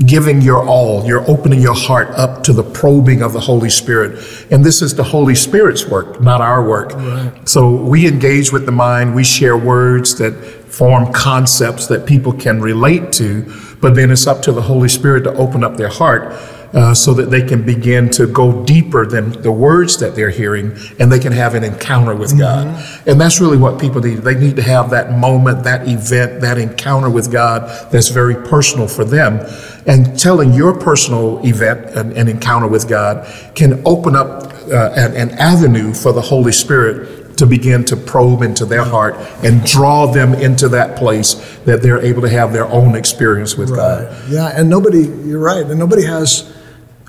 giving 0.05 0.41
your 0.41 0.65
all. 0.67 1.05
You're 1.05 1.29
opening 1.29 1.61
your 1.61 1.75
heart 1.75 2.09
up 2.11 2.43
to 2.43 2.53
the 2.53 2.63
probing 2.63 3.21
of 3.21 3.31
the 3.33 3.39
Holy 3.39 3.69
Spirit. 3.69 4.19
And 4.51 4.63
this 4.63 4.81
is 4.81 4.93
the 4.95 5.03
Holy 5.03 5.35
Spirit's 5.35 5.85
work, 5.87 6.19
not 6.21 6.41
our 6.41 6.67
work. 6.67 6.91
So 7.45 7.75
we 7.75 8.07
engage 8.07 8.51
with 8.51 8.65
the 8.65 8.71
mind, 8.73 9.15
we 9.15 9.23
share 9.23 9.57
words 9.57 10.15
that 10.19 10.33
form 10.67 11.13
concepts 11.13 11.87
that 11.87 12.05
people 12.05 12.33
can 12.33 12.59
relate 12.59 13.13
to, 13.13 13.43
but 13.79 13.95
then 13.95 14.11
it's 14.11 14.27
up 14.27 14.41
to 14.41 14.51
the 14.51 14.61
Holy 14.61 14.89
Spirit 14.89 15.23
to 15.23 15.33
open 15.35 15.63
up 15.63 15.77
their 15.77 15.87
heart. 15.87 16.33
Uh, 16.75 16.93
so 16.93 17.13
that 17.13 17.29
they 17.29 17.41
can 17.41 17.65
begin 17.65 18.09
to 18.09 18.27
go 18.27 18.61
deeper 18.65 19.05
than 19.05 19.31
the 19.41 19.51
words 19.51 19.97
that 19.97 20.13
they're 20.13 20.29
hearing 20.29 20.75
and 20.99 21.09
they 21.09 21.19
can 21.19 21.31
have 21.31 21.55
an 21.55 21.63
encounter 21.63 22.13
with 22.13 22.37
God. 22.37 22.67
And 23.07 23.19
that's 23.21 23.39
really 23.39 23.57
what 23.57 23.79
people 23.79 24.01
need. 24.01 24.17
They 24.17 24.35
need 24.35 24.57
to 24.57 24.61
have 24.61 24.89
that 24.89 25.17
moment, 25.17 25.63
that 25.63 25.87
event, 25.87 26.41
that 26.41 26.57
encounter 26.57 27.09
with 27.09 27.31
God 27.31 27.89
that's 27.93 28.09
very 28.09 28.35
personal 28.35 28.89
for 28.89 29.05
them. 29.05 29.39
And 29.87 30.19
telling 30.19 30.51
your 30.51 30.77
personal 30.77 31.39
event 31.45 31.95
and, 31.95 32.11
and 32.11 32.27
encounter 32.27 32.67
with 32.67 32.89
God 32.89 33.25
can 33.55 33.81
open 33.85 34.17
up 34.17 34.43
uh, 34.69 34.91
an, 34.97 35.15
an 35.15 35.29
avenue 35.39 35.93
for 35.93 36.11
the 36.11 36.19
Holy 36.19 36.51
Spirit 36.51 37.37
to 37.37 37.45
begin 37.45 37.85
to 37.85 37.95
probe 37.95 38.41
into 38.41 38.65
their 38.65 38.83
heart 38.83 39.15
and 39.45 39.63
draw 39.63 40.07
them 40.07 40.33
into 40.33 40.67
that 40.67 40.97
place 40.97 41.35
that 41.59 41.81
they're 41.81 42.01
able 42.01 42.21
to 42.21 42.29
have 42.29 42.51
their 42.51 42.65
own 42.65 42.95
experience 42.95 43.55
with 43.55 43.73
God. 43.73 44.13
Yeah, 44.29 44.51
and 44.53 44.69
nobody, 44.69 45.07
you're 45.25 45.39
right, 45.39 45.65
and 45.65 45.79
nobody 45.79 46.03
has 46.03 46.51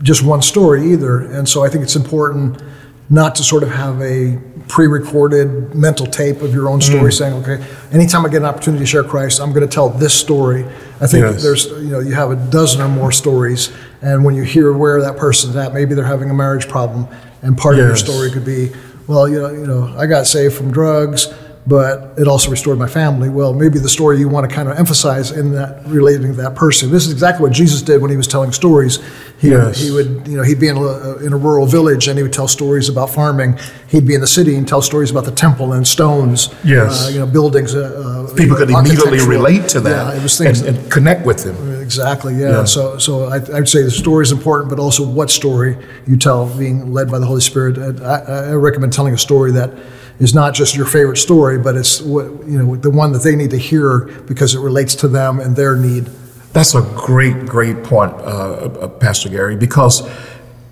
just 0.02 0.22
one 0.22 0.42
story 0.42 0.92
either. 0.92 1.20
And 1.20 1.48
so 1.48 1.64
I 1.64 1.68
think 1.68 1.84
it's 1.84 1.96
important 1.96 2.62
not 3.08 3.34
to 3.36 3.44
sort 3.44 3.62
of 3.62 3.70
have 3.70 4.00
a 4.02 4.38
pre 4.68 4.86
recorded 4.86 5.74
mental 5.74 6.06
tape 6.06 6.42
of 6.42 6.52
your 6.52 6.68
own 6.68 6.80
story 6.80 7.10
mm. 7.10 7.16
saying, 7.16 7.34
okay, 7.44 7.64
anytime 7.92 8.26
I 8.26 8.28
get 8.28 8.38
an 8.38 8.46
opportunity 8.46 8.82
to 8.82 8.86
share 8.86 9.04
Christ, 9.04 9.40
I'm 9.40 9.52
going 9.52 9.66
to 9.66 9.72
tell 9.72 9.88
this 9.88 10.12
story. 10.12 10.64
I 11.00 11.06
think 11.06 11.24
Yes. 11.24 11.42
there's, 11.42 11.66
you 11.66 11.90
know, 11.90 12.00
you 12.00 12.14
have 12.14 12.30
a 12.30 12.36
dozen 12.36 12.80
or 12.80 12.88
more 12.88 13.12
stories. 13.12 13.72
And 14.02 14.24
when 14.24 14.34
you 14.34 14.42
hear 14.42 14.72
where 14.72 15.00
that 15.02 15.16
person's 15.16 15.56
at, 15.56 15.72
maybe 15.72 15.94
they're 15.94 16.04
having 16.04 16.30
a 16.30 16.34
marriage 16.34 16.68
problem. 16.68 17.06
And 17.42 17.56
part 17.56 17.78
of 17.78 17.86
your 17.86 17.96
story 17.96 18.30
could 18.30 18.44
be, 18.44 18.70
well, 19.06 19.28
you 19.28 19.40
know, 19.40 19.50
you 19.50 19.66
know, 19.66 19.94
I 19.96 20.06
got 20.06 20.26
saved 20.26 20.54
from 20.54 20.72
drugs, 20.72 21.32
but 21.66 22.14
it 22.16 22.28
also 22.28 22.50
restored 22.50 22.78
my 22.78 22.86
family. 22.86 23.28
Well, 23.28 23.52
maybe 23.52 23.78
the 23.80 23.88
story 23.88 24.18
you 24.18 24.28
want 24.28 24.48
to 24.48 24.54
kind 24.54 24.68
of 24.68 24.78
emphasize 24.78 25.32
in 25.32 25.52
that 25.52 25.84
relating 25.86 26.28
to 26.28 26.32
that 26.42 26.54
person. 26.54 26.90
This 26.92 27.06
is 27.06 27.12
exactly 27.12 27.42
what 27.42 27.52
Jesus 27.52 27.82
did 27.82 28.00
when 28.00 28.10
he 28.10 28.16
was 28.16 28.28
telling 28.28 28.52
stories. 28.52 28.98
He, 29.38 29.50
Yes. 29.50 29.78
he 29.82 29.90
would, 29.90 30.26
you 30.28 30.36
know, 30.36 30.42
he'd 30.44 30.60
be 30.60 30.68
in 30.68 30.76
a, 30.76 31.16
in 31.26 31.32
a 31.32 31.36
rural 31.36 31.66
village 31.66 32.06
and 32.08 32.16
he 32.16 32.22
would 32.22 32.32
tell 32.32 32.48
stories 32.48 32.88
about 32.88 33.10
farming. 33.10 33.58
He'd 33.88 34.06
be 34.06 34.14
in 34.14 34.20
the 34.20 34.26
city 34.26 34.54
and 34.56 34.66
tell 34.66 34.80
stories 34.80 35.10
about 35.10 35.24
the 35.24 35.32
temple 35.32 35.72
and 35.72 35.86
stones. 35.86 36.54
Yes. 36.64 37.06
uh, 37.06 37.10
you 37.10 37.18
know, 37.18 37.26
buildings. 37.26 37.74
Uh, 37.74 38.26
uh, 38.30 38.34
People 38.36 38.56
could 38.56 38.70
immediately 38.70 39.18
relate 39.26 39.68
to 39.70 39.80
that 39.80 40.14
Yeah, 40.14 40.18
it 40.18 40.22
was 40.22 40.40
and, 40.40 40.56
things. 40.56 40.60
and 40.66 40.90
connect 40.90 41.26
with 41.26 41.42
them. 41.42 41.80
Exactly. 41.82 42.34
Yeah. 42.34 42.50
Yeah. 42.50 42.64
So, 42.64 42.96
so 42.98 43.24
I, 43.24 43.36
I'd 43.56 43.68
say 43.68 43.82
the 43.82 43.90
story 43.90 44.22
is 44.22 44.30
important, 44.32 44.70
but 44.70 44.78
also 44.78 45.04
what 45.06 45.30
story 45.30 45.76
you 46.06 46.16
tell, 46.16 46.46
being 46.56 46.92
led 46.92 47.10
by 47.10 47.18
the 47.18 47.26
Holy 47.26 47.40
Spirit. 47.40 47.76
I, 48.02 48.50
I 48.50 48.52
recommend 48.54 48.92
telling 48.92 49.14
a 49.14 49.18
story 49.18 49.50
that 49.52 49.72
is 50.18 50.34
not 50.34 50.54
just 50.54 50.74
your 50.74 50.86
favorite 50.86 51.18
story, 51.18 51.58
but 51.58 51.76
it's 51.76 52.00
what 52.00 52.24
you 52.46 52.58
know 52.58 52.76
the 52.76 52.90
one 52.90 53.12
that 53.12 53.22
they 53.22 53.36
need 53.36 53.50
to 53.50 53.58
hear 53.58 54.00
because 54.26 54.54
it 54.54 54.60
relates 54.60 54.94
to 54.96 55.08
them 55.08 55.40
and 55.40 55.56
their 55.56 55.76
need. 55.76 56.08
That's 56.52 56.74
a 56.74 56.82
great, 56.96 57.44
great 57.44 57.84
point, 57.84 58.12
uh, 58.14 58.70
uh, 58.80 58.88
Pastor 58.88 59.28
Gary, 59.28 59.56
because 59.56 60.08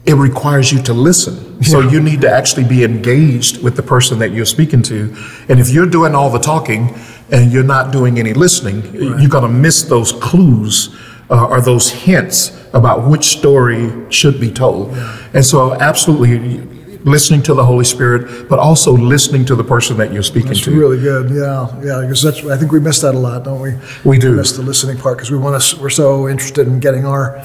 it 0.06 0.14
requires 0.14 0.72
you 0.72 0.82
to 0.82 0.94
listen. 0.94 1.62
So 1.62 1.80
you 1.80 2.00
need 2.00 2.20
to 2.22 2.30
actually 2.30 2.64
be 2.64 2.84
engaged 2.84 3.62
with 3.62 3.76
the 3.76 3.82
person 3.82 4.18
that 4.18 4.32
you're 4.32 4.44
speaking 4.44 4.82
to. 4.82 5.14
And 5.48 5.60
if 5.60 5.70
you're 5.70 5.86
doing 5.86 6.14
all 6.14 6.30
the 6.30 6.38
talking 6.38 6.94
and 7.30 7.52
you're 7.52 7.62
not 7.62 7.92
doing 7.92 8.18
any 8.18 8.34
listening, 8.34 8.82
you're 8.94 9.30
going 9.30 9.44
to 9.44 9.48
miss 9.48 9.82
those 9.82 10.12
clues 10.12 10.94
uh, 11.30 11.46
or 11.46 11.60
those 11.60 11.90
hints 11.90 12.50
about 12.74 13.08
which 13.08 13.24
story 13.24 13.90
should 14.10 14.40
be 14.40 14.50
told. 14.50 14.90
And 15.32 15.44
so, 15.44 15.74
absolutely. 15.74 16.68
Listening 17.04 17.42
to 17.42 17.54
the 17.54 17.64
Holy 17.64 17.84
Spirit, 17.84 18.48
but 18.48 18.58
also 18.58 18.92
listening 18.92 19.44
to 19.46 19.54
the 19.54 19.64
person 19.64 19.96
that 19.98 20.10
you're 20.12 20.22
speaking 20.22 20.52
It's 20.52 20.62
to. 20.62 20.70
really 20.70 20.98
good. 21.00 21.28
Yeah, 21.30 21.68
yeah. 21.84 22.00
Because 22.00 22.22
that's 22.22 22.42
I 22.46 22.56
think 22.56 22.72
we 22.72 22.80
miss 22.80 23.00
that 23.00 23.14
a 23.14 23.18
lot, 23.18 23.44
don't 23.44 23.60
we? 23.60 23.74
We 24.04 24.18
do. 24.18 24.30
we 24.30 24.36
miss 24.36 24.52
the 24.52 24.62
listening 24.62 24.96
part 24.96 25.18
because 25.18 25.30
we 25.30 25.36
want 25.36 25.60
to. 25.62 25.80
We're 25.80 25.90
so 25.90 26.28
interested 26.28 26.66
in 26.66 26.80
getting 26.80 27.04
our 27.04 27.44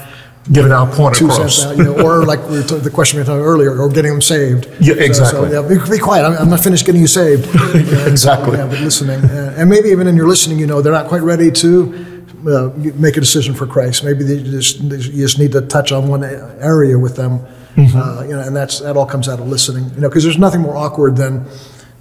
Giving 0.50 0.72
our 0.72 0.90
point 0.90 1.14
two 1.16 1.26
across. 1.28 1.62
out, 1.66 1.76
you 1.76 1.84
know, 1.84 2.00
or 2.00 2.24
like 2.24 2.40
we 2.48 2.62
t- 2.62 2.78
the 2.78 2.88
question 2.90 3.18
we 3.18 3.20
were 3.22 3.26
talking 3.26 3.44
earlier, 3.44 3.78
or 3.78 3.90
getting 3.90 4.10
them 4.12 4.22
saved. 4.22 4.66
Yeah, 4.80 4.94
So- 4.94 5.00
exactly. 5.00 5.50
So, 5.50 5.62
yeah, 5.62 5.68
be, 5.68 5.90
be 5.90 5.98
quiet. 5.98 6.24
I'm, 6.24 6.32
I'm 6.38 6.48
not 6.48 6.60
finished 6.60 6.86
getting 6.86 7.02
you 7.02 7.06
saved. 7.06 7.44
Yeah, 7.74 8.06
Exactly. 8.08 8.56
Yeah, 8.56 8.66
but 8.66 8.80
listening, 8.80 9.20
and 9.30 9.68
maybe 9.68 9.90
even 9.90 10.06
in 10.06 10.16
your 10.16 10.26
listening, 10.26 10.58
you 10.58 10.66
know, 10.66 10.80
they're 10.80 10.94
not 10.94 11.08
quite 11.08 11.20
ready 11.22 11.50
to 11.52 12.24
uh, 12.48 12.70
make 12.96 13.18
a 13.18 13.20
decision 13.20 13.54
for 13.54 13.66
Christ. 13.66 14.02
Maybe 14.02 14.24
they 14.24 14.42
just 14.42 14.88
they, 14.88 14.96
you 14.96 15.22
just 15.26 15.38
need 15.38 15.52
to 15.52 15.60
touch 15.60 15.92
on 15.92 16.08
one 16.08 16.24
area 16.24 16.98
with 16.98 17.16
them. 17.16 17.40
Mm-hmm. 17.74 17.98
Uh, 17.98 18.22
you 18.22 18.30
know, 18.30 18.40
and 18.40 18.54
that's 18.54 18.80
that 18.80 18.96
all 18.96 19.06
comes 19.06 19.28
out 19.28 19.40
of 19.40 19.48
listening. 19.48 19.90
You 19.94 20.02
know, 20.02 20.08
because 20.08 20.24
there's 20.24 20.38
nothing 20.38 20.60
more 20.60 20.76
awkward 20.76 21.16
than 21.16 21.46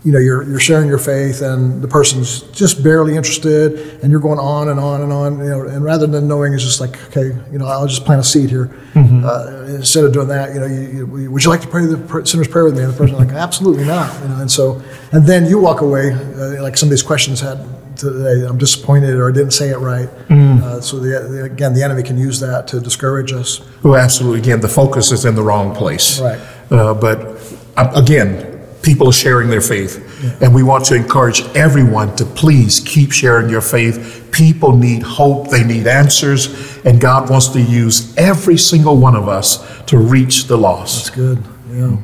you 0.04 0.14
know, 0.14 0.20
you're, 0.20 0.44
you're 0.44 0.60
sharing 0.60 0.88
your 0.88 0.98
faith 0.98 1.42
and 1.42 1.82
the 1.82 1.88
person's 1.88 2.42
just 2.52 2.82
barely 2.82 3.18
interested 3.18 4.02
and 4.02 4.12
you're 4.12 4.22
going 4.22 4.40
on 4.40 4.70
and 4.70 4.80
on 4.80 5.02
and 5.02 5.12
on, 5.12 5.40
you 5.40 5.50
know, 5.50 5.68
and 5.68 5.84
rather 5.84 6.08
than 6.08 6.26
knowing 6.28 6.54
it's 6.54 6.64
just 6.64 6.80
like, 6.80 7.02
okay, 7.08 7.38
you 7.52 7.60
know, 7.60 7.66
I'll 7.66 7.86
just 7.88 8.06
plant 8.06 8.22
a 8.22 8.24
seed 8.24 8.50
here. 8.50 8.74
Uh, 9.26 9.66
instead 9.68 10.06
of 10.06 10.14
doing 10.14 10.30
that, 10.30 10.54
you 10.54 10.60
know, 10.62 10.66
you, 10.66 11.18
you, 11.18 11.32
would 11.32 11.44
you 11.44 11.50
like 11.50 11.62
to 11.62 11.68
pray 11.68 11.86
the 11.86 12.26
sinner's 12.26 12.48
prayer 12.48 12.64
with 12.64 12.78
me? 12.78 12.84
And 12.84 12.94
the 12.94 12.98
person's 12.98 13.20
like, 13.20 13.32
absolutely 13.32 13.84
not. 13.84 14.22
You 14.22 14.30
know, 14.30 14.40
and 14.40 14.50
so, 14.50 14.82
and 15.12 15.26
then 15.26 15.46
you 15.46 15.60
walk 15.60 15.82
away, 15.82 16.14
uh, 16.14 16.64
like 16.64 16.78
some 16.78 16.88
of 16.88 16.92
these 16.92 17.04
questions 17.04 17.42
had 17.42 17.58
today, 18.00 18.48
I'm 18.48 18.58
disappointed 18.58 19.16
or 19.16 19.30
I 19.30 19.34
didn't 19.34 19.52
say 19.52 19.70
it 19.70 19.78
right. 19.78 20.10
Uh, 20.30 20.82
so 20.82 21.00
the, 21.00 21.28
the, 21.30 21.44
again, 21.44 21.74
the 21.74 21.84
enemy 21.84 22.04
can 22.04 22.18
use 22.18 22.40
that 22.40 22.68
to 22.70 22.80
discourage 22.80 23.32
us. 23.34 23.62
Well, 23.84 23.96
absolutely. 23.96 24.40
Again, 24.40 24.62
the 24.62 24.70
focus 24.70 25.12
is 25.12 25.26
in 25.26 25.36
the 25.36 25.44
wrong 25.44 25.76
place. 25.76 26.20
Right. 26.20 26.40
Uh, 26.72 26.94
but 26.94 27.20
uh, 27.78 27.92
again, 27.96 28.60
people 28.82 29.10
are 29.10 29.14
sharing 29.14 29.50
their 29.50 29.62
faith, 29.62 30.42
and 30.42 30.56
we 30.56 30.64
want 30.64 30.86
to 30.86 30.96
encourage 30.96 31.42
everyone 31.56 32.16
to 32.16 32.26
please 32.26 32.80
keep 32.80 33.12
sharing 33.12 33.50
your 33.50 33.62
faith. 33.62 34.30
People 34.32 34.76
need 34.76 35.04
hope, 35.04 35.50
they 35.50 35.64
need 35.64 35.86
answers, 35.88 36.78
and 36.86 37.02
God 37.02 37.30
wants 37.30 37.50
to 37.50 37.62
use 37.62 38.16
every 38.18 38.58
single 38.58 38.98
one 38.98 39.16
of 39.16 39.28
us 39.28 39.82
to 39.84 39.98
reach 39.98 40.46
the 40.46 40.58
lost. 40.58 41.06
That's 41.06 41.16
good. 41.16 41.44
Yeah. 41.72 41.98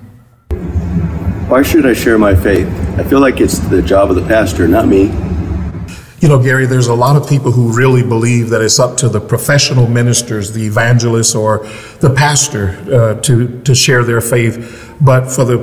Why 1.48 1.62
should 1.62 1.86
I 1.86 1.94
share 1.94 2.18
my 2.18 2.36
faith? 2.36 2.68
I 3.00 3.04
feel 3.04 3.20
like 3.20 3.40
it's 3.40 3.60
the 3.60 3.82
job 3.82 4.10
of 4.10 4.16
the 4.16 4.26
pastor, 4.26 4.68
not 4.68 4.88
me. 4.88 5.12
You 6.26 6.30
know, 6.30 6.42
Gary, 6.42 6.66
there's 6.66 6.88
a 6.88 6.96
lot 6.96 7.16
of 7.16 7.30
people 7.30 7.52
who 7.52 7.72
really 7.72 8.02
believe 8.02 8.50
that 8.50 8.60
it's 8.60 8.80
up 8.80 8.98
to 8.98 9.10
the 9.10 9.22
professional 9.22 9.86
ministers, 9.86 10.52
the 10.52 10.66
evangelists, 10.66 11.36
or 11.36 11.60
the 12.00 12.12
pastor 12.18 12.70
uh, 12.92 13.22
to, 13.22 13.62
to 13.62 13.76
share 13.76 14.04
their 14.04 14.22
faith. 14.22 14.98
But 15.00 15.30
for 15.30 15.46
the, 15.46 15.58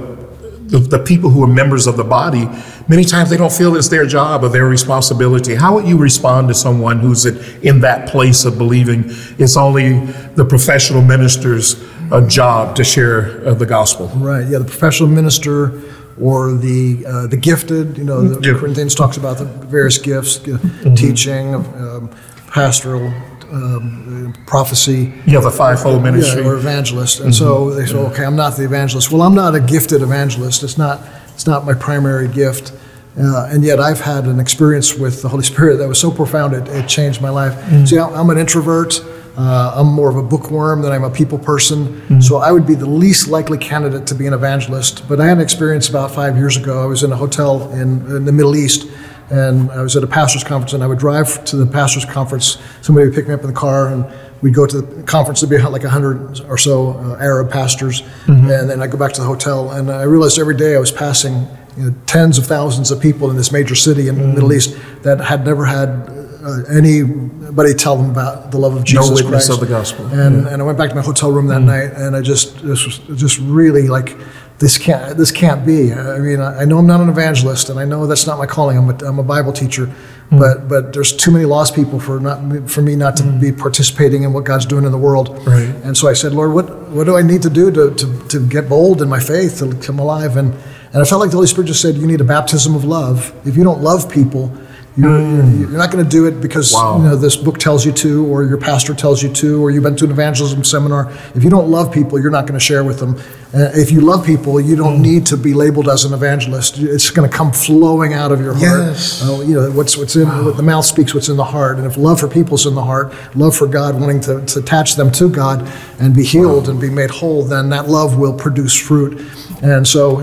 the, 0.69 0.79
the 0.79 1.01
people 1.01 1.31
who 1.31 1.43
are 1.43 1.49
members 1.49 1.89
of 1.89 1.97
the 1.97 2.05
body, 2.05 2.49
many 2.87 3.03
times 3.03 3.29
they 3.29 3.37
don't 3.37 3.51
feel 3.51 3.75
it's 3.75 3.89
their 3.89 4.07
job 4.07 4.45
or 4.45 4.51
their 4.51 4.67
responsibility. 4.67 5.57
How 5.57 5.75
would 5.75 5.89
you 5.89 5.99
respond 5.99 6.47
to 6.47 6.55
someone 6.55 7.01
who's 7.01 7.27
in, 7.27 7.81
that 7.81 8.09
place 8.09 8.45
of 8.45 8.57
believing 8.57 9.07
it's 9.41 9.57
only 9.57 9.99
the 10.37 10.45
professional 10.45 11.03
minister's 11.03 11.83
uh, 12.13 12.25
job 12.29 12.77
to 12.77 12.85
share 12.85 13.45
uh, 13.49 13.55
the 13.55 13.67
gospel? 13.67 14.07
Right. 14.15 14.47
Yeah. 14.47 14.59
The 14.59 14.67
professional 14.67 15.09
minister 15.09 15.83
or 16.21 16.53
the 16.55 17.05
uh, 17.07 17.27
the 17.27 17.37
gifted. 17.37 17.97
You 17.99 18.05
know, 18.05 18.23
the 18.23 18.49
Yeah. 18.53 18.59
Corinthians 18.59 18.95
talks 18.95 19.17
about 19.17 19.39
the 19.39 19.45
various 19.45 19.99
gifts: 19.99 20.39
uh, 20.47 20.59
teaching, 20.97 21.55
um, 21.55 22.11
pastoral, 22.49 23.13
um, 23.51 24.35
prophecy. 24.47 25.07
Have 25.27 25.45
a 25.47 25.51
fivefold 25.51 26.03
ministry. 26.03 26.43
Yeah, 26.43 26.49
or 26.49 26.55
evangelist. 26.55 27.21
And 27.21 27.35
so 27.35 27.71
they 27.71 27.87
say, 27.87 27.97
okay, 27.97 28.25
I'm 28.25 28.37
not 28.37 28.57
the 28.57 28.65
evangelist. 28.65 29.11
Well, 29.11 29.23
I'm 29.23 29.35
not 29.35 29.55
a 29.55 29.61
gifted 29.61 30.03
evangelist. 30.03 30.63
It's 30.63 30.79
not, 30.79 31.01
it's 31.35 31.47
not 31.47 31.65
my 31.65 31.75
primary 31.75 32.29
gift. 32.29 32.73
Uh, 33.19 33.47
and 33.51 33.63
yet 33.63 33.79
I've 33.79 34.01
had 34.01 34.25
an 34.25 34.41
experience 34.41 34.95
with 34.95 35.21
the 35.21 35.29
Holy 35.29 35.43
Spirit 35.45 35.77
that 35.77 35.87
was 35.89 36.01
so 36.01 36.11
profound 36.11 36.55
it, 36.55 36.67
it 36.69 36.89
changed 36.89 37.21
my 37.21 37.29
life. 37.29 37.55
See, 37.87 37.99
I'm 37.99 38.15
I'm 38.15 38.31
an 38.31 38.39
introvert. 38.39 39.01
Uh, 39.37 39.73
I'm 39.77 39.87
more 39.87 40.11
of 40.11 40.17
a 40.17 40.23
bookworm 40.23 40.83
than 40.83 40.93
I'm 40.93 41.05
a 41.05 41.11
people 41.11 41.39
person. 41.39 42.21
So 42.21 42.37
I 42.37 42.53
would 42.53 42.67
be 42.67 42.75
the 42.75 42.87
least 42.87 43.29
likely 43.29 43.59
candidate 43.59 44.07
to 44.09 44.15
be 44.15 44.27
an 44.27 44.35
evangelist. 44.35 45.09
But 45.09 45.21
I 45.21 45.27
had 45.27 45.39
an 45.39 45.43
experience 45.43 45.89
about 45.89 46.11
five 46.11 46.37
years 46.37 46.57
ago. 46.57 46.83
I 46.83 46.87
was 46.87 47.03
in 47.03 47.13
a 47.13 47.17
hotel 47.17 47.71
in, 47.73 48.05
in 48.15 48.25
the 48.25 48.33
Middle 48.33 48.57
East 48.57 48.87
and 49.33 49.71
I 49.71 49.81
was 49.81 49.97
at 49.97 50.05
a 50.05 50.07
pastor's 50.07 50.45
conference, 50.45 50.75
and 50.75 50.85
I 50.85 50.87
would 50.87 50.99
drive 50.99 51.43
to 51.47 51.57
the 51.57 51.67
pastor's 51.67 52.05
conference. 52.05 52.59
Somebody 52.83 53.07
would 53.07 53.15
pick 53.15 53.27
me 53.27 53.33
up 53.33 53.41
in 53.41 53.47
the 53.47 53.55
car, 53.55 53.89
and 53.89 54.05
we'd 54.43 54.53
go 54.55 54.67
to 54.67 54.83
the 54.83 55.03
conference. 55.05 55.41
There'd 55.41 55.51
be 55.51 55.59
like 55.59 55.85
a 55.85 55.89
hundred 55.89 56.41
or 56.43 56.59
so 56.59 56.91
uh, 56.99 57.17
Arab 57.19 57.51
pastors, 57.51 58.03
and 58.27 58.69
then 58.69 58.83
I'd 58.83 58.91
go 58.91 58.99
back 58.99 59.15
to 59.15 59.23
the 59.23 59.27
hotel. 59.27 59.71
And 59.71 59.91
I 59.91 60.03
realized 60.03 60.39
every 60.39 60.57
day 60.57 60.77
I 60.77 60.79
was 60.79 60.93
passing 60.93 61.49
you 61.79 61.91
know, 61.91 61.95
tens 62.05 62.37
of 62.37 62.47
thousands 62.47 62.91
of 62.91 63.01
people 63.01 63.31
in 63.31 63.37
this 63.37 63.51
major 63.51 63.75
city 63.75 64.09
in 64.09 64.19
the 64.19 64.27
Middle 64.27 64.53
East 64.53 64.77
that 65.03 65.19
had 65.21 65.47
never 65.47 65.65
had 65.65 66.22
uh, 66.45 66.63
anybody 66.71 67.75
tell 67.75 67.97
them 67.97 68.11
about 68.11 68.51
the 68.51 68.59
love 68.59 68.75
of 68.75 68.85
Jesus 68.85 69.11
witness 69.11 69.47
Christ. 69.47 69.51
of 69.51 69.61
the 69.61 69.67
gospel. 69.67 70.07
And, 70.07 70.47
and 70.47 70.61
I 70.61 70.65
went 70.65 70.79
back 70.79 70.91
to 70.91 70.97
my 70.97 71.03
hotel 71.03 71.31
room 71.31 71.47
that 71.49 71.63
mm. 71.63 71.67
night, 71.67 71.93
and 71.93 72.17
I 72.17 72.21
just 72.21 72.63
this 72.63 72.85
was 72.85 72.99
just 73.19 73.39
really 73.39 73.89
like 73.89 74.17
this 74.59 74.79
can't 74.79 75.17
this 75.17 75.31
can't 75.31 75.65
be. 75.67 75.93
I 75.93 76.19
mean, 76.19 76.41
I, 76.41 76.65
know 76.65 76.79
I'm 76.79 76.87
not 76.87 77.01
an 77.01 77.09
evangelist, 77.09 77.69
and 77.69 77.79
I 77.79 77.85
know 77.85 78.07
that's 78.07 78.27
not 78.27 78.39
my 78.39 78.47
calling. 78.47 78.79
I'm 78.79 78.91
a, 78.91 79.05
I'm 79.05 79.19
a 79.19 79.23
Bible 79.23 79.53
teacher, 79.53 79.87
mm. 79.87 80.39
but 80.39 80.69
but 80.69 80.93
there's 80.93 81.13
too 81.13 81.31
many 81.31 81.45
lost 81.45 81.75
people 81.75 82.01
for 82.01 82.21
not 82.21 82.71
for 82.71 82.83
me 82.83 82.97
not 82.97 83.17
to 83.17 83.23
mm. 83.23 83.41
be 83.41 83.53
participating 83.53 84.23
in 84.23 84.33
what 84.33 84.45
God's 84.45 84.67
doing 84.67 84.85
in 84.85 84.93
the 84.93 84.99
world. 84.99 85.31
Right. 85.47 85.75
And 85.85 85.97
so 85.97 86.09
I 86.09 86.13
said, 86.13 86.33
Lord, 86.33 86.53
what 86.53 86.89
what 86.91 87.05
do 87.05 87.17
I 87.17 87.23
need 87.23 87.43
to 87.43 87.51
do 87.51 87.71
to 87.71 87.95
to, 87.95 88.29
to 88.29 88.49
get 88.49 88.69
bold 88.69 89.03
in 89.03 89.09
my 89.09 89.21
faith 89.21 89.59
to 89.59 89.75
come 89.77 89.99
alive? 89.99 90.37
And 90.37 90.55
and 90.93 91.03
I 91.03 91.05
felt 91.05 91.21
like 91.21 91.31
the 91.31 91.37
Holy 91.37 91.47
Spirit 91.47 91.69
just 91.69 91.81
said, 91.81 91.97
you 91.97 92.07
need 92.07 92.21
a 92.21 92.25
baptism 92.25 92.75
of 92.75 92.85
love. 92.85 93.35
If 93.47 93.57
you 93.57 93.65
don't 93.65 93.81
love 93.81 94.11
people. 94.11 94.53
You're, 94.95 95.21
you're 95.21 95.71
not 95.71 95.91
going 95.91 96.05
to 96.05 96.11
do 96.11 96.27
it 96.27 96.41
because 96.43 96.73
Wow. 96.75 96.99
you 96.99 97.05
know 97.05 97.17
this 97.17 97.35
book 97.37 97.57
tells 97.59 97.87
you 97.87 97.93
to, 97.93 98.27
or 98.27 98.45
your 98.45 98.59
pastor 98.59 98.93
tells 98.93 99.23
you 99.23 99.33
to, 99.33 99.63
or 99.63 99.71
you've 99.71 99.83
been 99.83 99.97
to 99.97 100.05
an 100.05 100.11
evangelism 100.11 100.65
seminar. 100.65 101.11
If 101.35 101.43
you 101.43 101.49
don't 101.49 101.71
love 101.71 101.91
people, 101.91 102.21
you're 102.21 102.31
not 102.31 102.47
going 102.47 102.59
to 102.59 102.65
share 102.65 102.85
with 102.85 102.99
them. 102.99 103.17
Uh, 103.55 103.71
if 103.75 103.91
you 103.91 104.03
love 104.03 104.25
people, 104.27 104.61
you 104.61 104.77
don't 104.77 105.01
need 105.01 105.25
to 105.27 105.37
be 105.39 105.55
labeled 105.55 105.89
as 105.89 106.05
an 106.05 106.13
evangelist. 106.13 106.79
It's 106.79 107.11
going 107.11 107.29
to 107.31 107.35
come 107.35 107.53
flowing 107.53 108.13
out 108.13 108.33
of 108.33 108.41
your 108.41 108.53
heart. 108.53 108.81
Yes. 108.89 109.23
Uh, 109.23 109.41
you 109.41 109.55
know 109.55 109.71
what's 109.71 109.97
what's 109.97 110.15
in 110.17 110.29
what 110.45 110.57
the 110.59 110.63
mouth 110.63 110.85
speaks. 110.85 111.15
What's 111.15 111.29
in 111.31 111.37
the 111.37 111.45
heart. 111.45 111.79
And 111.79 111.87
if 111.87 111.97
love 111.97 112.21
for 112.21 112.29
people's 112.29 112.67
in 112.67 112.75
the 112.75 112.85
heart, 112.85 113.15
love 113.35 113.57
for 113.57 113.67
God, 113.67 113.99
wanting 113.99 114.21
to, 114.23 114.45
to 114.45 114.59
attach 114.59 114.97
them 114.97 115.11
to 115.13 115.31
God 115.31 115.71
and 116.01 116.15
be 116.15 116.25
healed 116.25 116.69
and 116.69 116.79
be 116.79 116.91
made 116.91 117.11
whole, 117.11 117.43
then 117.45 117.71
that 117.71 117.89
love 117.89 118.19
will 118.19 118.35
produce 118.35 118.77
fruit. 118.79 119.27
And 119.63 119.89
so 119.89 120.21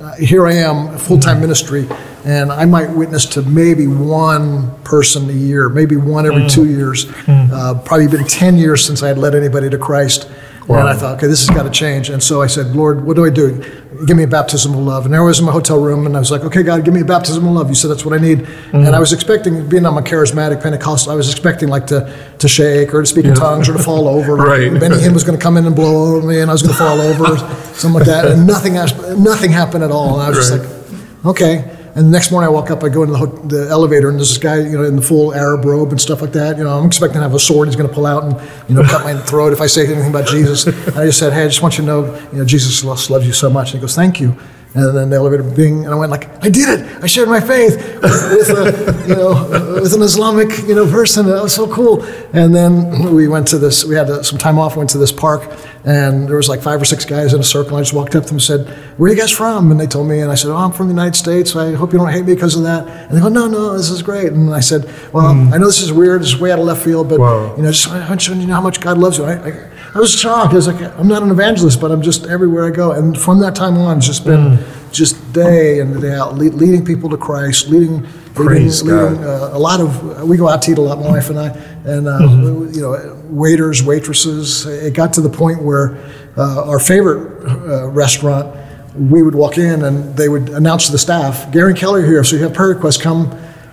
uh, 0.00 0.16
here 0.16 0.46
I 0.46 0.54
am, 0.54 0.98
full 0.98 1.18
time 1.18 1.40
ministry, 1.40 1.88
and 2.24 2.52
I 2.52 2.64
might 2.64 2.90
witness 2.90 3.26
to 3.26 3.42
maybe 3.42 3.86
one 3.86 4.82
person 4.82 5.28
a 5.28 5.32
year, 5.32 5.68
maybe 5.68 5.96
one 5.96 6.26
every 6.26 6.48
two 6.48 6.62
mm. 6.62 6.76
years. 6.76 7.06
Mm. 7.06 7.50
Uh, 7.50 7.82
probably 7.82 8.08
been 8.08 8.26
10 8.26 8.56
years 8.56 8.84
since 8.84 9.02
I 9.02 9.08
had 9.08 9.18
led 9.18 9.34
anybody 9.34 9.68
to 9.70 9.78
Christ. 9.78 10.30
And 10.68 10.88
I 10.88 10.94
thought, 10.94 11.16
okay, 11.18 11.26
this 11.26 11.46
has 11.46 11.54
got 11.54 11.64
to 11.64 11.70
change. 11.70 12.08
And 12.08 12.22
so 12.22 12.40
I 12.40 12.46
said, 12.46 12.74
Lord, 12.74 13.04
what 13.04 13.16
do 13.16 13.24
I 13.24 13.30
do? 13.30 13.62
Give 14.06 14.16
me 14.16 14.22
a 14.22 14.28
baptism 14.28 14.72
of 14.72 14.78
love. 14.78 15.04
And 15.04 15.12
there 15.12 15.20
I 15.20 15.24
was 15.24 15.38
in 15.38 15.44
my 15.44 15.52
hotel 15.52 15.78
room, 15.78 16.06
and 16.06 16.16
I 16.16 16.20
was 16.20 16.30
like, 16.30 16.42
okay, 16.42 16.62
God, 16.62 16.84
give 16.84 16.94
me 16.94 17.00
a 17.00 17.04
baptism 17.04 17.46
of 17.46 17.52
love. 17.52 17.68
You 17.68 17.74
said 17.74 17.90
that's 17.90 18.04
what 18.04 18.14
I 18.14 18.22
need. 18.22 18.38
Mm. 18.38 18.86
And 18.86 18.96
I 18.96 19.00
was 19.00 19.12
expecting, 19.12 19.68
being 19.68 19.84
I'm 19.84 19.98
a 19.98 20.02
charismatic 20.02 20.62
Pentecostal, 20.62 21.12
I 21.12 21.14
was 21.14 21.30
expecting 21.30 21.68
like 21.68 21.86
to, 21.88 22.12
to 22.38 22.48
shake 22.48 22.94
or 22.94 23.02
to 23.02 23.06
speak 23.06 23.26
in 23.26 23.34
tongues 23.34 23.68
or 23.68 23.74
to 23.74 23.82
fall 23.82 24.08
over. 24.16 24.36
Right. 24.36 24.72
Benny 24.78 24.96
Hinn 24.96 25.12
was 25.12 25.24
going 25.24 25.36
to 25.38 25.42
come 25.42 25.56
in 25.56 25.66
and 25.66 25.76
blow 25.76 26.16
over 26.16 26.26
me, 26.26 26.40
and 26.40 26.50
I 26.50 26.54
was 26.54 26.62
going 26.62 26.72
to 26.72 26.78
fall 26.78 27.00
over, 27.00 27.36
something 27.74 27.98
like 27.98 28.06
that. 28.06 28.26
And 28.26 28.46
nothing, 28.46 28.74
nothing 29.22 29.50
happened 29.50 29.84
at 29.84 29.90
all. 29.90 30.14
And 30.14 30.22
I 30.22 30.28
was 30.30 30.38
just 30.38 30.52
like, 30.52 31.26
okay. 31.26 31.71
And 31.94 32.06
the 32.06 32.10
next 32.10 32.30
morning 32.30 32.48
I 32.48 32.50
walk 32.50 32.70
up, 32.70 32.82
I 32.82 32.88
go 32.88 33.02
into 33.02 33.12
the, 33.12 33.18
ho- 33.18 33.26
the 33.26 33.68
elevator, 33.68 34.08
and 34.08 34.18
there's 34.18 34.30
this 34.30 34.38
guy, 34.38 34.60
you 34.60 34.78
know, 34.78 34.84
in 34.84 34.96
the 34.96 35.02
full 35.02 35.34
Arab 35.34 35.64
robe 35.64 35.90
and 35.90 36.00
stuff 36.00 36.22
like 36.22 36.32
that. 36.32 36.56
You 36.56 36.64
know, 36.64 36.78
I'm 36.78 36.86
expecting 36.86 37.18
to 37.18 37.22
have 37.22 37.34
a 37.34 37.38
sword 37.38 37.68
he's 37.68 37.76
going 37.76 37.88
to 37.88 37.94
pull 37.94 38.06
out 38.06 38.24
and, 38.24 38.32
you 38.68 38.74
know, 38.74 38.82
cut 38.82 39.04
my 39.04 39.14
throat 39.20 39.52
if 39.52 39.60
I 39.60 39.66
say 39.66 39.84
anything 39.84 40.08
about 40.08 40.26
Jesus. 40.26 40.66
And 40.66 40.96
I 40.96 41.04
just 41.04 41.18
said, 41.18 41.34
hey, 41.34 41.44
I 41.44 41.48
just 41.48 41.60
want 41.60 41.76
you 41.76 41.82
to 41.82 41.86
know, 41.86 42.28
you 42.32 42.38
know, 42.38 42.44
Jesus 42.46 42.82
loves 42.82 43.10
loves 43.10 43.26
you 43.26 43.34
so 43.34 43.50
much. 43.50 43.72
And 43.72 43.74
he 43.74 43.80
goes, 43.80 43.94
thank 43.94 44.20
you. 44.20 44.34
And 44.74 44.96
then 44.96 45.10
the 45.10 45.16
elevator 45.16 45.42
bing, 45.42 45.84
and 45.84 45.92
I 45.92 45.96
went 45.96 46.10
like, 46.10 46.30
I 46.42 46.48
did 46.48 46.80
it! 46.80 47.02
I 47.02 47.06
shared 47.06 47.28
my 47.28 47.40
faith 47.40 47.76
with, 47.76 48.48
a, 48.48 49.04
you 49.06 49.14
know, 49.14 49.80
with 49.82 49.92
an 49.92 50.00
Islamic, 50.00 50.48
you 50.66 50.74
know, 50.74 50.90
person. 50.90 51.26
That 51.26 51.42
was 51.42 51.54
so 51.54 51.70
cool. 51.70 52.02
And 52.32 52.54
then 52.54 53.14
we 53.14 53.28
went 53.28 53.48
to 53.48 53.58
this. 53.58 53.84
We 53.84 53.96
had 53.96 54.08
uh, 54.08 54.22
some 54.22 54.38
time 54.38 54.58
off. 54.58 54.74
Went 54.74 54.88
to 54.90 54.98
this 54.98 55.12
park, 55.12 55.42
and 55.84 56.26
there 56.26 56.36
was 56.36 56.48
like 56.48 56.62
five 56.62 56.80
or 56.80 56.86
six 56.86 57.04
guys 57.04 57.34
in 57.34 57.40
a 57.40 57.44
circle. 57.44 57.76
I 57.76 57.82
just 57.82 57.92
walked 57.92 58.14
up 58.14 58.22
to 58.22 58.28
them 58.28 58.36
and 58.36 58.42
said, 58.42 58.66
"Where 58.96 59.10
are 59.10 59.14
you 59.14 59.20
guys 59.20 59.30
from?" 59.30 59.70
And 59.70 59.78
they 59.78 59.86
told 59.86 60.08
me, 60.08 60.20
and 60.20 60.32
I 60.32 60.36
said, 60.36 60.50
"Oh, 60.50 60.56
I'm 60.56 60.72
from 60.72 60.86
the 60.86 60.94
United 60.94 61.16
States. 61.16 61.54
I 61.54 61.72
hope 61.74 61.92
you 61.92 61.98
don't 61.98 62.08
hate 62.08 62.24
me 62.24 62.34
because 62.34 62.56
of 62.56 62.62
that." 62.62 62.88
And 62.88 63.10
they 63.16 63.20
go, 63.20 63.28
"No, 63.28 63.48
no, 63.48 63.76
this 63.76 63.90
is 63.90 64.00
great." 64.00 64.32
And 64.32 64.54
I 64.54 64.60
said, 64.60 64.88
"Well, 65.12 65.26
I 65.26 65.58
know 65.58 65.66
this 65.66 65.82
is 65.82 65.92
weird. 65.92 66.22
This 66.22 66.28
is 66.28 66.40
way 66.40 66.50
out 66.50 66.58
of 66.58 66.64
left 66.64 66.82
field, 66.82 67.10
but 67.10 67.20
you 67.58 67.62
know, 67.62 67.72
just 67.72 67.88
I 67.88 68.08
want 68.08 68.26
you 68.26 68.34
to 68.34 68.40
know 68.40 68.54
how 68.54 68.62
much 68.62 68.80
God 68.80 68.96
loves 68.96 69.18
you." 69.18 69.24
I, 69.24 69.34
I, 69.34 69.68
I 69.94 69.98
was 69.98 70.10
shocked. 70.10 70.52
I 70.52 70.56
was 70.56 70.66
like, 70.66 70.80
"I'm 70.98 71.06
not 71.08 71.22
an 71.22 71.30
evangelist, 71.30 71.80
but 71.80 71.90
I'm 71.92 72.02
just 72.02 72.26
everywhere 72.26 72.64
I 72.64 72.70
go." 72.70 72.92
And 72.92 73.18
from 73.18 73.40
that 73.40 73.54
time 73.54 73.76
on, 73.76 73.98
it's 73.98 74.06
just 74.06 74.24
been 74.24 74.58
just 74.90 75.32
day 75.32 75.80
in 75.80 75.92
and 75.92 76.00
day 76.00 76.14
out, 76.14 76.36
lead, 76.36 76.54
leading 76.54 76.84
people 76.84 77.10
to 77.10 77.16
Christ, 77.16 77.68
leading. 77.68 78.06
Praise 78.34 78.82
leading, 78.82 78.98
leading, 79.10 79.24
uh, 79.24 79.50
a 79.52 79.58
lot 79.58 79.78
of 79.82 80.26
we 80.26 80.38
go 80.38 80.48
out 80.48 80.62
to 80.62 80.70
eat 80.72 80.78
a 80.78 80.80
lot, 80.80 80.98
my 80.98 81.10
wife 81.10 81.28
and 81.28 81.38
I, 81.38 81.48
and 81.84 82.08
uh, 82.08 82.18
Mm-hmm. 82.18 82.74
you 82.74 82.80
know, 82.80 83.20
waiters, 83.28 83.82
waitresses. 83.82 84.64
It 84.64 84.94
got 84.94 85.12
to 85.14 85.20
the 85.20 85.28
point 85.28 85.62
where 85.62 85.98
uh, 86.38 86.64
our 86.70 86.78
favorite 86.78 87.46
uh, 87.46 87.88
restaurant, 87.88 88.56
we 88.96 89.22
would 89.22 89.34
walk 89.34 89.58
in 89.58 89.84
and 89.84 90.16
they 90.16 90.30
would 90.30 90.48
announce 90.48 90.86
to 90.86 90.92
the 90.92 90.98
staff, 90.98 91.52
"Gary 91.52 91.72
and 91.72 91.78
Kelly 91.78 92.02
are 92.04 92.06
here, 92.06 92.24
so 92.24 92.36
you 92.36 92.42
have 92.44 92.54
prayer 92.54 92.70
requests. 92.70 92.96
Come." 93.02 93.30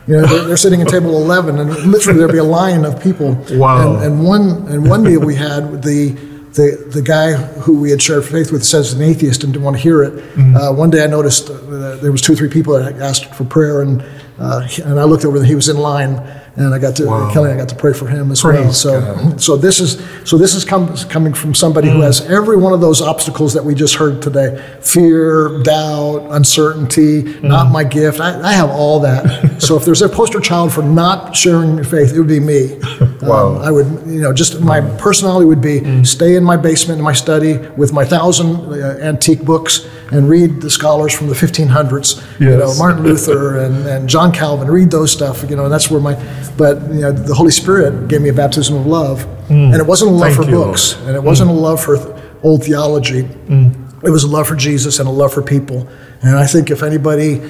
You 0.09 0.15
know, 0.17 0.25
they're, 0.25 0.45
they're 0.47 0.57
sitting 0.65 0.81
at 0.81 0.87
table 0.87 1.13
eleven, 1.25 1.59
and 1.59 1.69
literally 1.93 2.17
there'd 2.19 2.31
be 2.31 2.39
a 2.39 2.43
line 2.61 2.83
of 2.83 2.93
people. 3.01 3.29
Wow. 3.51 3.77
And, 3.95 4.05
and 4.05 4.13
one 4.25 4.45
and 4.71 4.89
one 4.89 5.01
meal 5.03 5.21
we 5.21 5.35
had 5.35 5.83
the. 5.83 6.29
The, 6.49 6.89
the 6.97 7.03
guy 7.03 7.33
who 7.33 7.79
we 7.79 7.91
had 7.91 8.01
shared 8.01 8.25
faith 8.25 8.51
with 8.51 8.63
says 8.65 8.89
he's 8.89 8.99
an 8.99 9.05
atheist 9.05 9.43
and 9.43 9.53
didn't 9.53 9.63
want 9.63 9.77
to 9.77 9.83
hear 9.83 10.01
it. 10.01 10.13
Uh, 10.55 10.73
one 10.73 10.89
day 10.89 11.03
I 11.03 11.07
noticed 11.07 11.47
uh, 11.51 11.95
there 12.01 12.11
was 12.11 12.23
two 12.23 12.33
or 12.33 12.35
three 12.35 12.49
people 12.49 12.73
that 12.73 12.99
asked 12.99 13.35
for 13.35 13.45
prayer, 13.45 13.83
and 13.83 14.01
uh, 14.39 14.67
and 14.83 14.99
I 14.99 15.03
looked 15.03 15.25
over 15.25 15.37
and 15.37 15.45
he 15.45 15.53
was 15.53 15.69
in 15.69 15.77
line, 15.77 16.15
and 16.55 16.73
I 16.73 16.79
got 16.79 16.95
to 16.97 17.05
Kelly. 17.31 17.51
I 17.51 17.57
got 17.57 17.69
to 17.69 17.75
pray 17.75 17.93
for 17.93 18.07
him 18.07 18.31
as 18.31 18.43
well. 18.43 18.71
So 18.73 19.01
God. 19.01 19.41
so 19.47 19.55
this 19.55 19.79
is 19.79 20.03
so 20.27 20.37
this 20.37 20.53
is 20.55 20.65
com- 20.65 20.95
coming 21.09 21.33
from 21.33 21.53
somebody 21.53 21.89
who 21.89 22.01
has 22.01 22.21
every 22.21 22.57
one 22.57 22.73
of 22.73 22.81
those 22.81 23.01
obstacles 23.01 23.53
that 23.53 23.63
we 23.63 23.75
just 23.75 23.95
heard 23.95 24.21
today: 24.21 24.63
fear, 24.81 25.61
doubt, 25.63 26.27
uncertainty, 26.31 27.23
not 27.41 27.71
my 27.71 27.83
gift. 27.83 28.19
I, 28.19 28.41
I 28.41 28.53
have 28.53 28.69
all 28.69 28.99
that. 29.01 29.57
so 29.61 29.77
if 29.77 29.85
there's 29.85 30.01
a 30.01 30.09
poster 30.09 30.39
child 30.39 30.73
for 30.73 30.81
not 30.81 31.35
sharing 31.35 31.75
your 31.75 31.85
faith, 31.85 32.13
it 32.13 32.19
would 32.19 32.27
be 32.27 32.39
me. 32.39 32.79
Wow. 33.19 33.57
Um, 33.57 33.57
I 33.57 33.71
would, 33.71 33.85
you 34.07 34.21
know, 34.21 34.31
just 34.31 34.61
my 34.61 34.79
personality 34.97 35.45
would 35.45 35.61
be 35.61 36.05
stay 36.05 36.35
in 36.35 36.43
my 36.43 36.55
basement 36.55 36.99
in 36.99 37.03
my 37.03 37.11
study 37.11 37.57
with 37.57 37.91
my 37.91 38.05
thousand 38.05 38.55
uh, 38.71 38.97
antique 39.01 39.43
books 39.43 39.85
and 40.11 40.29
read 40.29 40.61
the 40.61 40.69
scholars 40.69 41.13
from 41.13 41.27
the 41.27 41.35
1500s. 41.35 42.39
You 42.39 42.57
know, 42.57 42.73
Martin 42.77 43.03
Luther 43.03 43.59
and, 43.59 43.85
and 43.87 44.09
John 44.09 44.31
Calvin. 44.31 44.69
Read 44.69 44.91
those 44.91 45.11
stuff. 45.11 45.47
You 45.49 45.55
know, 45.55 45.65
and 45.65 45.73
that's 45.73 45.89
where 45.91 46.01
my. 46.01 46.15
But 46.57 46.81
you 46.93 47.01
know, 47.01 47.11
the 47.11 47.33
Holy 47.33 47.51
Spirit 47.51 48.07
gave 48.07 48.21
me 48.21 48.29
a 48.29 48.33
baptism 48.33 48.75
of 48.75 48.85
love, 48.85 49.19
mm. 49.47 49.71
and 49.71 49.75
it 49.75 49.85
wasn't 49.85 50.11
a 50.11 50.13
love 50.13 50.33
Thank 50.33 50.45
for 50.45 50.51
you, 50.51 50.57
books, 50.57 50.95
and 51.01 51.15
it 51.15 51.23
wasn't 51.23 51.51
a 51.51 51.53
mm. 51.53 51.61
love 51.61 51.81
for 51.81 51.97
th- 51.97 52.15
old 52.43 52.63
theology. 52.63 53.23
Mm. 53.23 54.03
It 54.03 54.09
was 54.09 54.23
a 54.23 54.27
love 54.27 54.47
for 54.47 54.55
Jesus 54.55 54.99
and 54.99 55.07
a 55.09 55.11
love 55.11 55.33
for 55.33 55.41
people. 55.41 55.87
And 56.21 56.37
I 56.37 56.47
think 56.47 56.71
if 56.71 56.83
anybody 56.83 57.41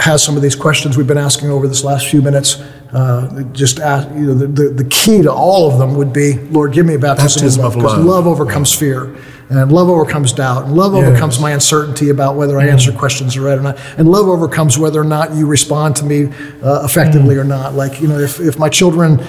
has 0.00 0.22
some 0.22 0.36
of 0.36 0.42
these 0.42 0.54
questions 0.54 0.96
we've 0.96 1.06
been 1.06 1.18
asking 1.18 1.50
over 1.50 1.66
this 1.66 1.84
last 1.84 2.06
few 2.08 2.22
minutes, 2.22 2.62
uh, 2.92 3.42
just 3.52 3.80
ask, 3.80 4.08
you 4.10 4.26
know, 4.26 4.34
the, 4.34 4.46
the, 4.46 4.68
the 4.68 4.84
key 4.84 5.22
to 5.22 5.32
all 5.32 5.70
of 5.70 5.78
them 5.78 5.96
would 5.96 6.12
be, 6.12 6.34
Lord, 6.34 6.72
give 6.72 6.84
me 6.84 6.94
a 6.94 6.98
baptism, 6.98 7.40
Baptism 7.40 7.64
of 7.64 7.74
love, 7.74 7.82
because 7.82 7.98
love. 7.98 8.06
love 8.06 8.26
overcomes 8.26 8.72
fear. 8.72 9.16
And 9.48 9.70
love 9.70 9.90
overcomes 9.90 10.32
doubt. 10.32 10.64
And 10.64 10.76
love 10.76 10.94
overcomes 10.94 11.38
my 11.38 11.50
uncertainty 11.50 12.08
about 12.08 12.36
whether 12.36 12.58
I 12.58 12.68
answer 12.68 12.90
questions 12.90 13.38
right 13.38 13.58
or 13.58 13.60
not. 13.60 13.78
And 13.98 14.10
love 14.10 14.26
overcomes 14.26 14.78
whether 14.78 14.98
or 14.98 15.04
not 15.04 15.34
you 15.34 15.46
respond 15.46 15.96
to 15.96 16.04
me 16.04 16.32
uh, 16.62 16.84
effectively 16.84 17.36
or 17.36 17.44
not. 17.44 17.74
Like, 17.74 18.00
you 18.00 18.08
know, 18.08 18.18
if, 18.18 18.40
if 18.40 18.58
my 18.58 18.70
children 18.70 19.22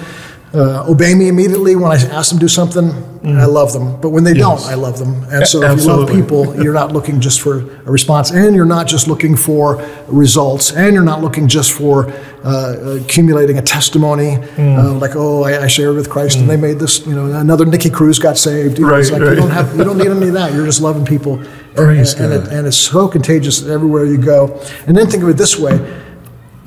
uh, 0.54 0.84
obey 0.88 1.14
me 1.14 1.28
immediately 1.28 1.74
when 1.76 1.90
I 1.90 1.96
ask 1.96 2.30
them 2.30 2.38
to 2.38 2.44
do 2.44 2.48
something, 2.48 2.92
I 3.24 3.46
love 3.46 3.72
them. 3.72 3.98
But 4.02 4.10
when 4.10 4.22
they 4.22 4.34
don't, 4.34 4.60
I 4.66 4.74
love 4.74 4.98
them. 4.98 5.24
And 5.32 5.46
so 5.46 5.62
if 5.62 5.80
you 5.80 5.86
love 5.86 6.10
people, 6.10 6.54
you're 6.62 6.74
not 6.74 6.92
looking 6.92 7.20
just 7.20 7.40
for 7.40 7.60
a 7.60 7.90
response, 7.90 8.30
and 8.30 8.54
you're 8.54 8.66
not 8.66 8.86
just 8.86 9.08
looking 9.08 9.34
for 9.34 9.76
results, 10.08 10.72
and 10.72 10.92
you're 10.94 11.02
not 11.02 11.22
looking 11.22 11.48
just 11.48 11.72
for 11.72 12.12
uh, 12.44 12.98
accumulating 13.02 13.56
a 13.58 13.62
testimony, 13.62 14.36
Mm. 14.56 14.78
uh, 14.78 14.92
like 14.98 15.16
oh, 15.16 15.42
I, 15.44 15.62
I 15.64 15.66
shared 15.66 15.96
with 15.96 16.08
Christ 16.10 16.38
and 16.38 16.48
they 16.48 16.58
made 16.58 16.78
this. 16.78 17.04
You 17.06 17.14
know, 17.14 17.32
another 17.32 17.64
Nicky 17.64 17.88
Cruz 17.90 18.18
got 18.18 18.36
saved. 18.36 18.78
You 18.78 18.86
know, 18.86 18.94
it's 18.96 19.10
Right, 19.10 19.20
like 19.20 19.28
right. 19.28 19.34
you 19.36 19.40
don't 19.40 19.50
have, 19.50 19.74
you 19.76 19.84
don't 19.84 19.96
need 19.98 20.08
any 20.10 20.28
of 20.28 20.34
that. 20.34 20.52
You're 20.52 20.66
just 20.66 20.82
loving 20.82 21.06
people, 21.06 21.38
and, 21.38 21.78
and, 21.78 22.08
and, 22.20 22.32
it, 22.34 22.48
and 22.52 22.66
it's 22.66 22.76
so 22.76 23.08
contagious 23.08 23.66
everywhere 23.66 24.04
you 24.04 24.18
go. 24.18 24.60
And 24.86 24.94
then 24.96 25.08
think 25.08 25.22
of 25.22 25.30
it 25.30 25.38
this 25.38 25.58
way: 25.58 25.78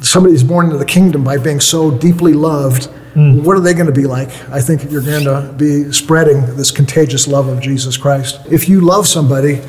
somebody's 0.01 0.43
born 0.43 0.65
into 0.65 0.77
the 0.77 0.85
kingdom 0.85 1.23
by 1.23 1.37
being 1.37 1.59
so 1.59 1.91
deeply 1.91 2.33
loved. 2.33 2.85
Hmm. 3.13 3.43
What 3.43 3.57
are 3.57 3.59
they 3.59 3.73
going 3.73 3.87
to 3.87 3.91
be 3.91 4.05
like? 4.05 4.29
I 4.49 4.61
think 4.61 4.91
you're 4.91 5.01
going 5.01 5.25
to 5.25 5.53
be 5.53 5.91
spreading 5.91 6.55
this 6.55 6.71
contagious 6.71 7.27
love 7.27 7.47
of 7.47 7.61
Jesus 7.61 7.97
Christ. 7.97 8.39
If 8.49 8.69
you 8.69 8.81
love 8.81 9.07
somebody, 9.07 9.61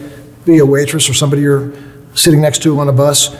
be 0.44 0.58
a 0.58 0.66
waitress 0.66 1.08
or 1.08 1.14
somebody 1.14 1.42
you're 1.42 1.72
sitting 2.14 2.40
next 2.40 2.62
to 2.62 2.78
on 2.80 2.88
a 2.88 2.92
bus, 2.92 3.36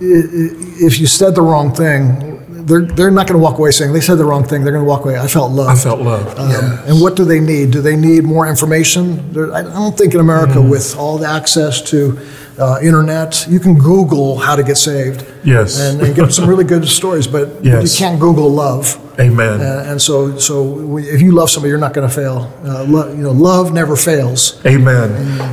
if 0.00 0.98
you 0.98 1.06
said 1.06 1.34
the 1.34 1.42
wrong 1.42 1.74
thing, 1.74 2.29
they're, 2.70 2.86
they're 2.96 3.10
not 3.10 3.26
going 3.26 3.38
to 3.38 3.42
walk 3.42 3.58
away 3.58 3.70
saying 3.72 3.92
they 3.92 4.00
said 4.00 4.16
the 4.16 4.24
wrong 4.24 4.44
thing. 4.44 4.62
They're 4.64 4.72
going 4.72 4.84
to 4.84 4.88
walk 4.88 5.04
away. 5.04 5.18
I 5.18 5.26
felt 5.26 5.50
love. 5.52 5.68
I 5.68 5.74
felt 5.74 6.00
loved. 6.00 6.38
Um, 6.38 6.50
yeah. 6.50 6.84
And 6.88 7.00
what 7.02 7.16
do 7.16 7.24
they 7.24 7.40
need? 7.40 7.70
Do 7.72 7.80
they 7.82 7.96
need 7.96 8.24
more 8.24 8.48
information? 8.48 9.32
There, 9.34 9.52
I 9.52 9.62
don't 9.62 9.96
think 9.98 10.14
in 10.14 10.20
America, 10.20 10.54
Mm. 10.60 10.70
with 10.70 10.96
all 10.96 11.18
the 11.18 11.28
access 11.28 11.82
to 11.90 12.18
uh, 12.58 12.78
internet, 12.82 13.46
you 13.48 13.58
can 13.60 13.74
Google 13.78 14.38
how 14.38 14.54
to 14.56 14.62
get 14.62 14.76
saved. 14.76 15.24
Yes. 15.44 15.78
And, 15.80 16.00
and 16.02 16.14
get 16.14 16.32
some 16.32 16.48
really 16.48 16.64
good 16.64 16.86
stories, 16.86 17.26
but 17.26 17.46
Yes. 17.64 17.98
you 18.00 18.06
can't 18.06 18.20
Google 18.20 18.48
love. 18.50 18.96
Amen. 19.20 19.60
Uh, 19.60 19.84
and 19.86 20.00
so, 20.00 20.38
so 20.38 20.62
we- 20.62 21.04
if 21.08 21.20
you 21.20 21.32
love 21.32 21.50
somebody, 21.50 21.68
you're 21.70 21.78
not 21.78 21.92
going 21.92 22.08
to 22.08 22.14
fail. 22.14 22.50
Uh, 22.64 22.84
lo- 22.84 23.10
you 23.12 23.22
know, 23.22 23.32
love 23.32 23.72
never 23.72 23.94
fails. 23.94 24.64
Amen. 24.64 25.10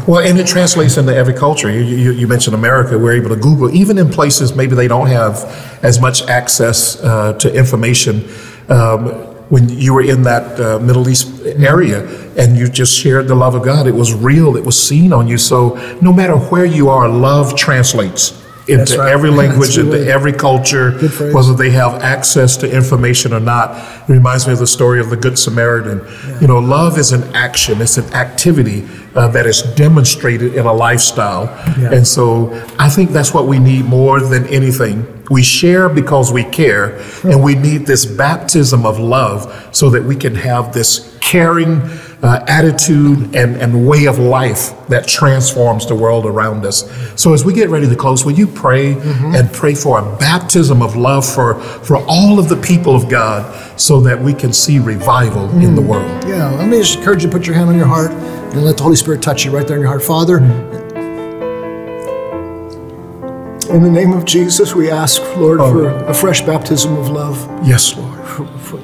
Well, 0.08 0.22
and 0.26 0.40
it 0.40 0.48
translates 0.48 0.96
into 0.98 1.14
every 1.14 1.34
culture. 1.34 1.70
You, 1.70 1.82
you, 1.82 2.12
you 2.12 2.28
mentioned 2.28 2.56
America. 2.56 2.98
We're 2.98 3.14
able 3.14 3.30
to 3.30 3.36
Google, 3.36 3.70
even 3.76 3.98
in 3.98 4.10
places 4.10 4.56
maybe 4.56 4.76
they 4.76 4.88
don't 4.88 5.08
have 5.08 5.44
as 5.84 6.00
much 6.00 6.22
access 6.30 7.02
uh, 7.04 7.34
to 7.34 7.54
information. 7.54 8.28
Um, 8.70 9.26
when 9.50 9.70
you 9.70 9.94
were 9.94 10.02
in 10.04 10.24
that 10.24 10.60
uh, 10.60 10.78
Middle 10.80 11.08
East 11.08 11.32
area 11.46 12.06
and 12.38 12.58
you 12.58 12.68
just 12.68 12.94
shared 12.94 13.28
the 13.30 13.36
love 13.36 13.56
of 13.56 13.64
God, 13.64 13.88
it 13.88 13.96
was 13.96 14.14
real, 14.14 14.58
it 14.58 14.66
was 14.66 14.82
seen 14.82 15.14
on 15.14 15.28
you. 15.28 15.38
So 15.38 15.76
no 16.02 16.12
matter 16.12 16.36
where 16.38 16.66
you 16.66 16.90
are, 16.90 17.08
love 17.08 17.56
translates 17.56 18.44
into 18.68 18.98
right. 18.98 19.12
every 19.12 19.30
language, 19.30 19.78
into 19.78 20.06
every 20.08 20.34
culture, 20.34 20.92
whether 21.34 21.54
they 21.54 21.70
have 21.72 22.02
access 22.02 22.58
to 22.58 22.70
information 22.70 23.34
or 23.34 23.40
not. 23.40 23.78
It 24.10 24.14
reminds 24.14 24.48
me 24.48 24.54
of 24.54 24.60
the 24.60 24.68
story 24.68 25.00
of 25.00 25.10
the 25.10 25.18
Good 25.18 25.40
Samaritan. 25.40 26.02
You 26.42 26.48
know, 26.48 26.60
love 26.60 26.98
is 26.98 27.12
an 27.12 27.24
action, 27.36 27.82
it's 27.82 27.98
an 27.98 28.14
activity 28.14 28.88
uh, 29.18 29.28
that 29.30 29.48
is 29.48 29.64
demonstrated 29.76 30.54
in 30.54 30.66
a 30.66 30.74
lifestyle. 30.74 31.46
Yeah. 31.78 31.94
And 31.94 32.08
so 32.08 32.54
I 32.78 32.88
think 32.88 33.10
that's 33.10 33.34
what 33.34 33.48
we 33.48 33.58
need 33.58 33.86
more 33.86 34.22
than 34.22 34.46
anything. 34.48 35.06
We 35.30 35.44
share 35.44 35.90
because 35.90 36.32
we 36.32 36.44
care, 36.44 37.02
and 37.24 37.44
we 37.44 37.56
need 37.56 37.86
this 37.86 38.06
baptism 38.06 38.86
of 38.86 39.00
love 39.00 39.70
so 39.76 39.90
that 39.90 40.04
we 40.04 40.16
can 40.16 40.36
have 40.36 40.72
this 40.72 41.18
caring 41.20 41.82
uh, 42.24 42.46
attitude 42.48 43.36
and, 43.36 43.58
and 43.58 43.88
way 43.88 44.06
of 44.06 44.20
life 44.20 44.74
that 44.88 45.08
transforms 45.08 45.86
the 45.86 45.96
world 45.96 46.26
around 46.26 46.66
us. 46.66 46.90
So 47.22 47.34
as 47.34 47.44
we 47.44 47.54
get 47.54 47.70
ready 47.70 47.90
to 47.90 47.96
close, 47.96 48.24
will 48.24 48.32
you 48.32 48.48
pray 48.48 48.94
and 49.36 49.52
pray 49.52 49.76
for 49.76 50.00
a 50.00 50.18
baptism 50.18 50.82
of 50.82 50.96
love 50.96 51.26
for, 51.26 51.60
for 51.60 51.98
all 52.08 52.40
of 52.40 52.48
the 52.48 52.56
people 52.56 52.96
of 52.96 53.10
God 53.10 53.80
so 53.80 54.00
that 54.02 54.20
we 54.20 54.34
can 54.34 54.54
see 54.54 54.80
revival 54.80 55.50
in 55.60 55.76
the 55.76 55.82
world? 55.82 56.24
Yeah, 56.26 56.50
let 56.52 56.70
me 56.70 56.78
just 56.80 57.00
encourage 57.00 57.24
you 57.24 57.30
to 57.30 57.38
put 57.38 57.46
your 57.46 57.56
hand 57.56 57.70
on 57.70 57.76
your 57.76 57.88
heart 57.88 58.12
and 58.54 58.64
let 58.64 58.78
the 58.78 58.84
Holy 58.84 58.96
Spirit 58.96 59.22
touch 59.22 59.46
you 59.46 59.52
right 59.52 59.68
there 59.68 59.78
in 59.78 59.82
your 59.82 59.90
heart. 59.90 60.04
Father, 60.04 60.38
in 63.70 63.84
the 63.84 63.92
name 63.92 64.14
of 64.14 64.24
Jesus, 64.26 64.74
we 64.74 64.90
ask, 64.90 65.22
Lord, 65.36 65.60
for 65.60 65.90
a 65.90 66.14
fresh 66.14 66.42
baptism 66.42 66.96
of 66.96 67.10
love. 67.10 67.38
Yes, 67.68 67.96
Lord. 67.98 68.18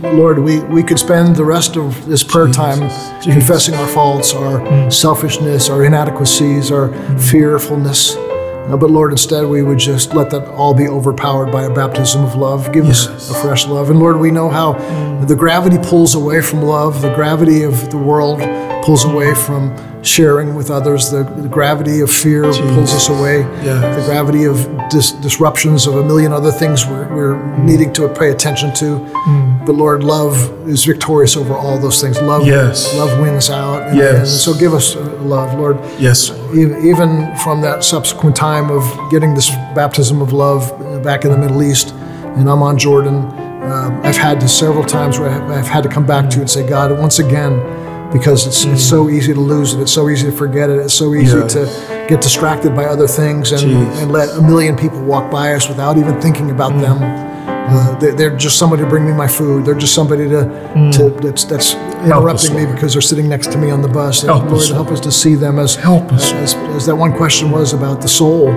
Lord, 0.01 0.39
we, 0.39 0.59
we 0.61 0.83
could 0.83 0.99
spend 0.99 1.35
the 1.35 1.45
rest 1.45 1.77
of 1.77 2.05
this 2.05 2.23
prayer 2.23 2.47
time 2.47 2.79
confessing 3.21 3.75
our 3.75 3.87
faults, 3.87 4.33
our 4.33 4.91
selfishness, 4.91 5.69
our 5.69 5.85
inadequacies, 5.85 6.71
our 6.71 6.93
fearfulness. 7.17 8.15
Uh, 8.63 8.77
but 8.77 8.89
Lord, 8.89 9.11
instead, 9.11 9.45
we 9.45 9.61
would 9.61 9.77
just 9.77 10.13
let 10.13 10.29
that 10.29 10.47
all 10.47 10.73
be 10.73 10.87
overpowered 10.87 11.51
by 11.51 11.63
a 11.63 11.73
baptism 11.73 12.23
of 12.23 12.35
love. 12.35 12.71
Give 12.71 12.85
us 12.85 13.29
a 13.29 13.33
fresh 13.41 13.67
love. 13.67 13.89
And 13.89 13.99
Lord, 13.99 14.17
we 14.17 14.31
know 14.31 14.49
how 14.49 14.73
the 15.25 15.35
gravity 15.35 15.77
pulls 15.77 16.15
away 16.15 16.41
from 16.41 16.61
love, 16.61 17.01
the 17.01 17.13
gravity 17.13 17.63
of 17.63 17.91
the 17.91 17.97
world 17.97 18.39
pulls 18.85 19.03
away 19.03 19.35
from 19.35 19.75
sharing 20.03 20.53
with 20.55 20.69
others, 20.69 21.09
the, 21.09 21.23
the 21.23 21.47
gravity 21.47 22.01
of 22.01 22.11
fear 22.11 22.43
pulls 22.43 22.93
us 22.93 23.09
away, 23.09 23.39
Yes. 23.63 23.95
the 23.99 24.05
gravity 24.05 24.43
of 24.45 24.67
dis- 24.89 25.13
disruptions 25.13 25.87
of 25.87 25.95
a 25.95 26.03
million 26.03 26.33
other 26.33 26.51
things 26.51 26.85
we're, 26.85 27.07
we're 27.15 27.57
needing 27.57 27.91
to 27.93 28.07
pay 28.09 28.29
attention 28.31 28.73
to. 28.75 28.99
But 29.65 29.75
Lord, 29.75 30.03
love 30.03 30.35
is 30.67 30.83
victorious 30.83 31.37
over 31.37 31.53
all 31.53 31.79
those 31.79 32.01
things. 32.01 32.21
Love, 32.21 32.45
Yes. 32.45 32.93
love 32.97 33.17
wins 33.19 33.49
out. 33.49 33.83
And, 33.87 33.97
Yes. 33.97 34.17
and 34.17 34.27
so 34.27 34.53
give 34.53 34.73
us 34.73 34.95
uh, 34.95 34.99
love, 35.21 35.57
Lord. 35.57 35.79
Yes. 35.97 36.31
E- 36.53 36.89
Even 36.89 37.33
from 37.37 37.61
that 37.61 37.83
subsequent 37.83 38.35
time 38.35 38.69
of 38.69 38.83
getting 39.09 39.33
this 39.33 39.49
baptism 39.73 40.21
of 40.21 40.33
love 40.33 40.71
back 41.01 41.23
in 41.25 41.31
the 41.31 41.37
Middle 41.37 41.63
East 41.63 41.91
and 42.35 42.49
Amman 42.49 42.77
Jordan, 42.77 43.15
um, 43.63 44.01
I've 44.03 44.17
had 44.17 44.41
to 44.41 44.47
several 44.49 44.83
times 44.83 45.17
where 45.17 45.29
I've 45.29 45.49
I've 45.49 45.67
had 45.67 45.83
to 45.83 45.89
come 45.89 46.05
back 46.05 46.29
to 46.31 46.35
you 46.35 46.41
and 46.41 46.49
say, 46.49 46.67
God, 46.67 46.91
once 46.99 47.19
again, 47.19 47.53
because 48.13 48.45
it's, 48.47 48.63
it's 48.65 48.87
so 48.87 49.09
easy 49.09 49.33
to 49.33 49.39
lose 49.39 49.73
it, 49.73 49.81
it's 49.81 49.91
so 49.91 50.07
easy 50.09 50.29
to 50.29 50.37
forget 50.37 50.69
it, 50.69 50.77
it's 50.79 50.93
so 50.93 51.13
easy 51.15 51.37
Yeah. 51.37 51.47
to 51.47 52.05
get 52.07 52.21
distracted 52.21 52.75
by 52.75 52.85
other 52.85 53.07
things 53.07 53.51
and, 53.51 53.63
and 53.99 54.11
let 54.11 54.29
a 54.37 54.41
million 54.41 54.75
people 54.77 55.01
walk 55.03 55.31
by 55.31 55.53
us 55.55 55.67
without 55.67 55.97
even 55.97 56.21
thinking 56.21 56.51
about 56.51 56.73
them. 56.79 56.99
Uh, 57.65 57.97
they, 57.97 58.11
they're 58.11 58.35
just 58.37 58.59
somebody 58.59 58.83
to 58.83 58.89
bring 58.89 59.05
me 59.05 59.13
my 59.13 59.27
food. 59.27 59.65
They're 59.65 59.73
just 59.73 59.95
somebody 59.95 60.27
to, 60.29 60.41
to 60.93 61.09
that's, 61.21 61.45
that's 61.45 61.73
interrupting 62.05 62.55
me 62.55 62.65
because 62.65 62.93
they're 62.93 63.01
sitting 63.01 63.27
next 63.27 63.51
to 63.53 63.57
me 63.57 63.71
on 63.71 63.81
the 63.81 63.87
bus. 63.87 64.21
And 64.21 64.29
Help 64.31 64.43
Lord, 64.43 64.57
us, 64.57 64.69
help 64.69 64.89
us 64.89 64.99
to 65.01 65.11
see 65.11 65.35
them 65.35 65.57
as 65.59 65.75
Help 65.75 66.11
us. 66.11 66.31
as, 66.33 66.53
as 66.55 66.85
that 66.85 66.95
one 66.95 67.13
question 67.13 67.49
was 67.51 67.73
about 67.73 68.01
the 68.01 68.07
soul. 68.09 68.47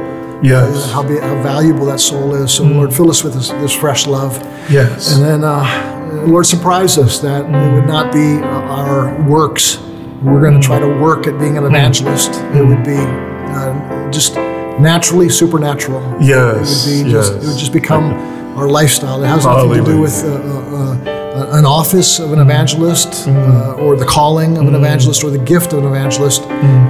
Yes. 0.42 0.90
How, 0.92 1.02
be, 1.02 1.18
how 1.18 1.40
valuable 1.42 1.86
that 1.86 2.00
soul 2.00 2.34
is. 2.34 2.52
So 2.52 2.64
Lord, 2.64 2.92
fill 2.92 3.08
us 3.08 3.24
with 3.24 3.32
this, 3.34 3.48
this 3.50 3.72
fresh 3.74 4.06
love. 4.06 4.36
Yes. 4.70 5.14
And 5.14 5.24
then, 5.24 5.44
uh, 5.44 5.95
Lord, 6.24 6.46
surprise 6.46 6.98
us 6.98 7.18
that 7.20 7.44
it 7.44 7.72
would 7.74 7.86
not 7.86 8.12
be 8.12 8.38
our 8.42 9.20
works. 9.28 9.78
We're 10.22 10.40
going 10.40 10.58
to 10.60 10.66
try 10.66 10.78
to 10.78 10.86
work 10.88 11.26
at 11.26 11.38
being 11.38 11.56
an 11.58 11.64
evangelist. 11.64 12.32
It 12.54 12.64
would 12.64 12.84
be 12.84 12.96
uh, 12.96 14.10
just 14.10 14.34
naturally 14.80 15.28
supernatural. 15.28 16.00
Yes, 16.20 16.86
It 16.86 16.96
would 16.98 17.04
be 17.04 17.10
just, 17.12 17.32
yes. 17.34 17.44
it 17.44 17.48
would 17.48 17.58
just 17.58 17.72
become 17.72 18.12
our 18.56 18.68
lifestyle. 18.68 19.22
It 19.22 19.26
has 19.26 19.44
nothing 19.44 19.84
to 19.84 19.84
do 19.84 20.00
with 20.00 20.24
uh, 20.24 20.28
uh, 20.28 21.10
uh, 21.52 21.58
an 21.58 21.66
office 21.66 22.18
of 22.18 22.32
an 22.32 22.38
evangelist 22.38 23.28
uh, 23.28 23.74
or 23.78 23.96
the 23.96 24.06
calling 24.06 24.56
of 24.56 24.66
an 24.66 24.74
evangelist 24.74 25.22
or 25.22 25.30
the 25.30 25.38
gift 25.38 25.72
of 25.74 25.80
an 25.80 25.86
evangelist. 25.86 26.42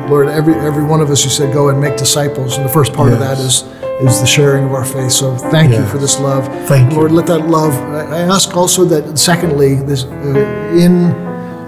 Lord, 0.08 0.28
every 0.28 0.54
every 0.54 0.84
one 0.84 1.00
of 1.00 1.10
us, 1.10 1.24
you 1.24 1.30
said, 1.30 1.52
go 1.52 1.68
and 1.70 1.80
make 1.80 1.96
disciples, 1.96 2.56
and 2.56 2.64
the 2.64 2.72
first 2.72 2.92
part 2.92 3.12
of 3.12 3.18
that 3.18 3.38
Yes. 3.38 3.62
is 3.62 3.62
is 4.00 4.20
the 4.20 4.26
sharing 4.26 4.64
of 4.64 4.72
our 4.72 4.84
faith. 4.84 5.12
So 5.12 5.36
thank 5.36 5.72
you 5.72 5.84
for 5.86 5.98
this 5.98 6.18
love. 6.20 6.46
Thank 6.68 6.92
you. 6.92 6.98
Lord, 6.98 7.12
let 7.12 7.26
that 7.26 7.48
love. 7.48 7.72
I 7.72 8.20
ask 8.20 8.56
also 8.56 8.84
that, 8.84 9.18
secondly, 9.18 9.76
this 9.76 10.04
uh, 10.04 10.76
in 10.76 11.12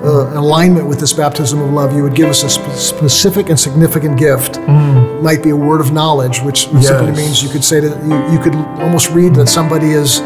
uh, 0.05 0.33
alignment 0.39 0.87
with 0.87 1.01
this 1.01 1.13
baptism 1.13 1.61
of 1.61 1.73
love, 1.73 1.95
you 1.95 2.03
would 2.03 2.15
give 2.15 2.29
us 2.29 2.45
a 2.45 2.51
spe- 2.51 2.77
specific 2.77 3.49
and 3.49 3.59
significant 3.59 4.19
gift. 4.19 4.61
Might 5.23 5.43
be 5.43 5.51
a 5.51 5.57
word 5.57 5.81
of 5.81 5.93
knowledge, 5.93 6.41
which 6.41 6.67
simply 6.67 7.13
means 7.13 7.43
you 7.43 7.49
could 7.49 7.65
say 7.65 7.81
that 7.81 8.05
you, 8.05 8.33
you 8.33 8.43
could 8.43 8.55
almost 8.81 9.11
read 9.11 9.35
that 9.35 9.49
somebody 9.49 9.91
is 9.91 10.21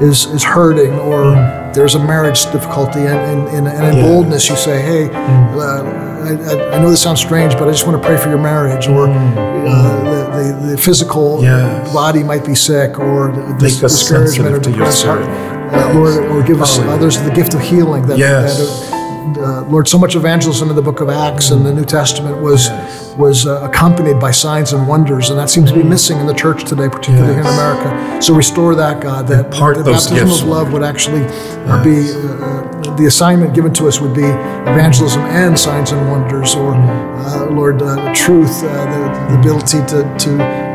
is 0.00 0.26
is 0.26 0.44
hurting 0.44 0.92
or 1.00 1.34
there's 1.78 1.94
a 1.94 2.04
marriage 2.04 2.44
difficulty, 2.50 2.98
and, 2.98 3.20
and, 3.30 3.48
and, 3.56 3.68
and 3.68 3.84
in 3.86 3.96
Yeah. 3.98 4.02
boldness 4.02 4.48
you 4.50 4.56
say, 4.56 4.82
"Hey, 4.82 5.04
uh, 5.14 5.82
I, 6.28 6.74
I- 6.74 6.78
know 6.82 6.90
this 6.90 7.00
sounds 7.00 7.20
strange, 7.20 7.52
but 7.54 7.68
I 7.68 7.70
just 7.70 7.86
want 7.86 8.00
to 8.02 8.06
pray 8.08 8.16
for 8.18 8.28
your 8.28 8.42
marriage," 8.52 8.88
or 8.88 9.06
uh, 9.08 10.04
the, 10.10 10.18
the 10.36 10.66
the 10.72 10.76
physical 10.76 11.38
Yes. 11.40 11.92
body 11.92 12.22
might 12.24 12.44
be 12.44 12.56
sick, 12.56 12.98
or 12.98 13.30
dis- 13.60 13.78
discouragement 13.80 14.54
or 14.56 14.58
depression. 14.58 15.10
Uh, 15.10 15.92
Lord, 15.94 16.16
or 16.32 16.42
give 16.42 16.60
us 16.60 16.76
Hallelujah. 16.76 16.96
others 16.96 17.14
the 17.22 17.30
gift 17.30 17.54
of 17.54 17.60
healing. 17.60 18.02
That, 18.08 18.18
Yes. 18.18 18.58
that, 18.58 19.38
uh, 19.38 19.62
Lord, 19.74 19.86
so 19.86 19.98
much 19.98 20.16
evangelism 20.16 20.70
in 20.70 20.76
the 20.76 20.82
Book 20.82 21.00
of 21.00 21.08
Acts 21.10 21.50
and 21.52 21.64
the 21.64 21.72
New 21.72 21.84
Testament 21.84 22.38
was 22.40 22.68
was 23.18 23.46
uh, 23.46 23.60
accompanied 23.68 24.18
by 24.20 24.30
signs 24.30 24.72
and 24.72 24.86
wonders, 24.86 25.30
and 25.30 25.38
that 25.38 25.50
seems 25.50 25.70
to 25.72 25.76
be 25.76 25.82
missing 25.82 26.18
in 26.18 26.26
the 26.26 26.34
church 26.34 26.64
today, 26.64 26.88
particularly 26.88 27.34
here 27.34 27.42
in 27.42 27.46
America. 27.46 28.22
So 28.22 28.32
restore 28.34 28.74
that, 28.76 29.02
God, 29.02 29.26
that 29.26 29.46
Impart 29.46 29.76
the 29.78 29.84
baptism 29.84 30.30
of 30.30 30.42
love 30.44 30.72
would 30.72 30.84
actually 30.84 31.22
uh, 31.66 31.82
be 31.82 32.12
uh, 32.12 32.94
the 32.96 33.06
assignment 33.06 33.54
given 33.54 33.72
to 33.74 33.88
us 33.88 34.00
would 34.00 34.14
be 34.14 34.24
evangelism 34.24 35.22
and 35.22 35.58
signs 35.58 35.90
and 35.90 36.10
wonders, 36.10 36.54
or 36.54 36.74
uh, 36.74 37.46
Lord, 37.50 37.82
uh, 37.82 38.14
truth, 38.14 38.62
uh, 38.62 38.68
the, 38.68 39.34
the 39.34 39.40
ability 39.40 39.78
to 39.92 40.16
to 40.18 40.30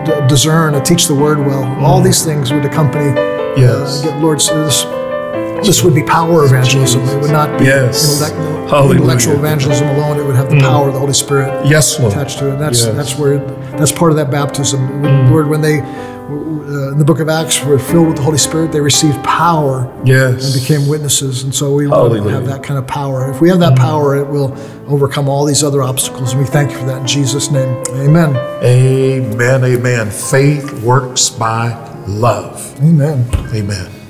d- 0.06 0.28
discern, 0.28 0.76
and 0.76 0.86
teach 0.86 1.08
the 1.08 1.16
word 1.16 1.40
well. 1.40 1.64
All 1.84 2.02
these 2.02 2.24
things 2.24 2.52
would 2.52 2.66
accompany. 2.66 3.14
Yes. 3.60 4.06
Uh, 4.06 4.18
Lord, 4.18 4.42
so 4.42 4.64
this, 4.66 4.84
this 5.66 5.84
would 5.84 5.96
be 5.96 6.04
power 6.04 6.46
evangelism. 6.46 7.02
It 7.04 7.22
would 7.22 7.32
not 7.32 7.60
be 7.60 7.66
Yes. 7.66 8.22
intellect- 8.22 8.92
intellectual 8.92 9.36
evangelism 9.36 9.88
alone. 9.90 10.20
It 10.20 10.26
would 10.26 10.36
have 10.36 10.50
the 10.50 10.58
mm. 10.58 10.62
power 10.62 10.88
of 10.88 10.94
the 10.94 11.00
Holy 11.00 11.14
Spirit 11.14 11.66
Yes, 11.66 12.00
Lord. 12.00 12.14
attached 12.14 12.40
to 12.40 12.48
it. 12.48 12.54
And 12.54 12.62
that's 12.62 12.86
Yes. 12.86 12.96
that's 12.96 13.18
where 13.18 13.40
that's 13.78 13.92
part 13.92 14.12
of 14.12 14.18
that 14.18 14.30
baptism. 14.32 15.02
When, 15.02 15.12
mm. 15.12 15.32
Lord, 15.32 15.48
when 15.50 15.62
they 15.62 15.82
uh, 15.82 16.92
in 16.92 16.98
the 16.98 17.06
Book 17.06 17.20
of 17.20 17.30
Acts 17.30 17.64
were 17.64 17.78
filled 17.78 18.08
with 18.08 18.16
the 18.16 18.24
Holy 18.24 18.38
Spirit, 18.38 18.72
they 18.72 18.82
received 18.82 19.22
power 19.24 19.92
Yes. 20.04 20.46
and 20.46 20.62
became 20.62 20.88
witnesses. 20.88 21.44
And 21.44 21.54
so 21.54 21.74
we 21.74 21.88
want 21.88 22.14
to 22.14 22.30
have 22.30 22.48
that 22.48 22.64
kind 22.64 22.80
of 22.80 22.88
power. 22.88 23.30
If 23.30 23.42
we 23.42 23.50
have 23.50 23.60
that 23.60 23.74
mm. 23.74 23.80
power, 23.80 24.16
it 24.16 24.28
will 24.28 24.58
overcome 24.88 25.30
all 25.30 25.46
these 25.46 25.64
other 25.64 25.84
obstacles. 25.84 26.32
And 26.34 26.42
we 26.42 26.48
thank 26.48 26.72
you 26.72 26.78
for 26.78 26.86
that 26.86 27.02
in 27.02 27.08
Jesus' 27.08 27.52
name. 27.52 27.84
Amen. 27.90 28.36
Amen. 28.64 29.64
Amen. 29.64 30.10
Faith 30.10 30.82
works 30.82 31.30
by 31.30 31.78
love. 32.08 32.76
Amen. 32.82 33.26
Amen. 33.54 34.03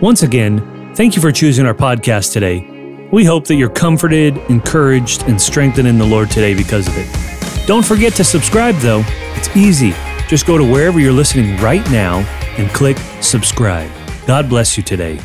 Once 0.00 0.22
again, 0.22 0.94
thank 0.94 1.16
you 1.16 1.22
for 1.22 1.32
choosing 1.32 1.66
our 1.66 1.74
podcast 1.74 2.32
today. 2.32 3.08
We 3.10 3.24
hope 3.24 3.48
that 3.48 3.56
you're 3.56 3.68
comforted, 3.68 4.36
encouraged, 4.48 5.24
and 5.24 5.40
strengthened 5.42 5.88
in 5.88 5.98
the 5.98 6.06
Lord 6.06 6.30
today 6.30 6.54
because 6.54 6.86
of 6.86 6.94
it. 6.96 7.66
Don't 7.66 7.84
forget 7.84 8.12
to 8.14 8.22
subscribe, 8.22 8.76
though. 8.76 9.02
It's 9.34 9.54
easy. 9.56 9.92
Just 10.28 10.46
go 10.46 10.56
to 10.56 10.62
wherever 10.62 11.00
you're 11.00 11.12
listening 11.12 11.56
right 11.60 11.84
now 11.90 12.18
and 12.58 12.70
click 12.70 12.96
subscribe. 13.20 13.90
God 14.24 14.48
bless 14.48 14.76
you 14.76 14.84
today. 14.84 15.18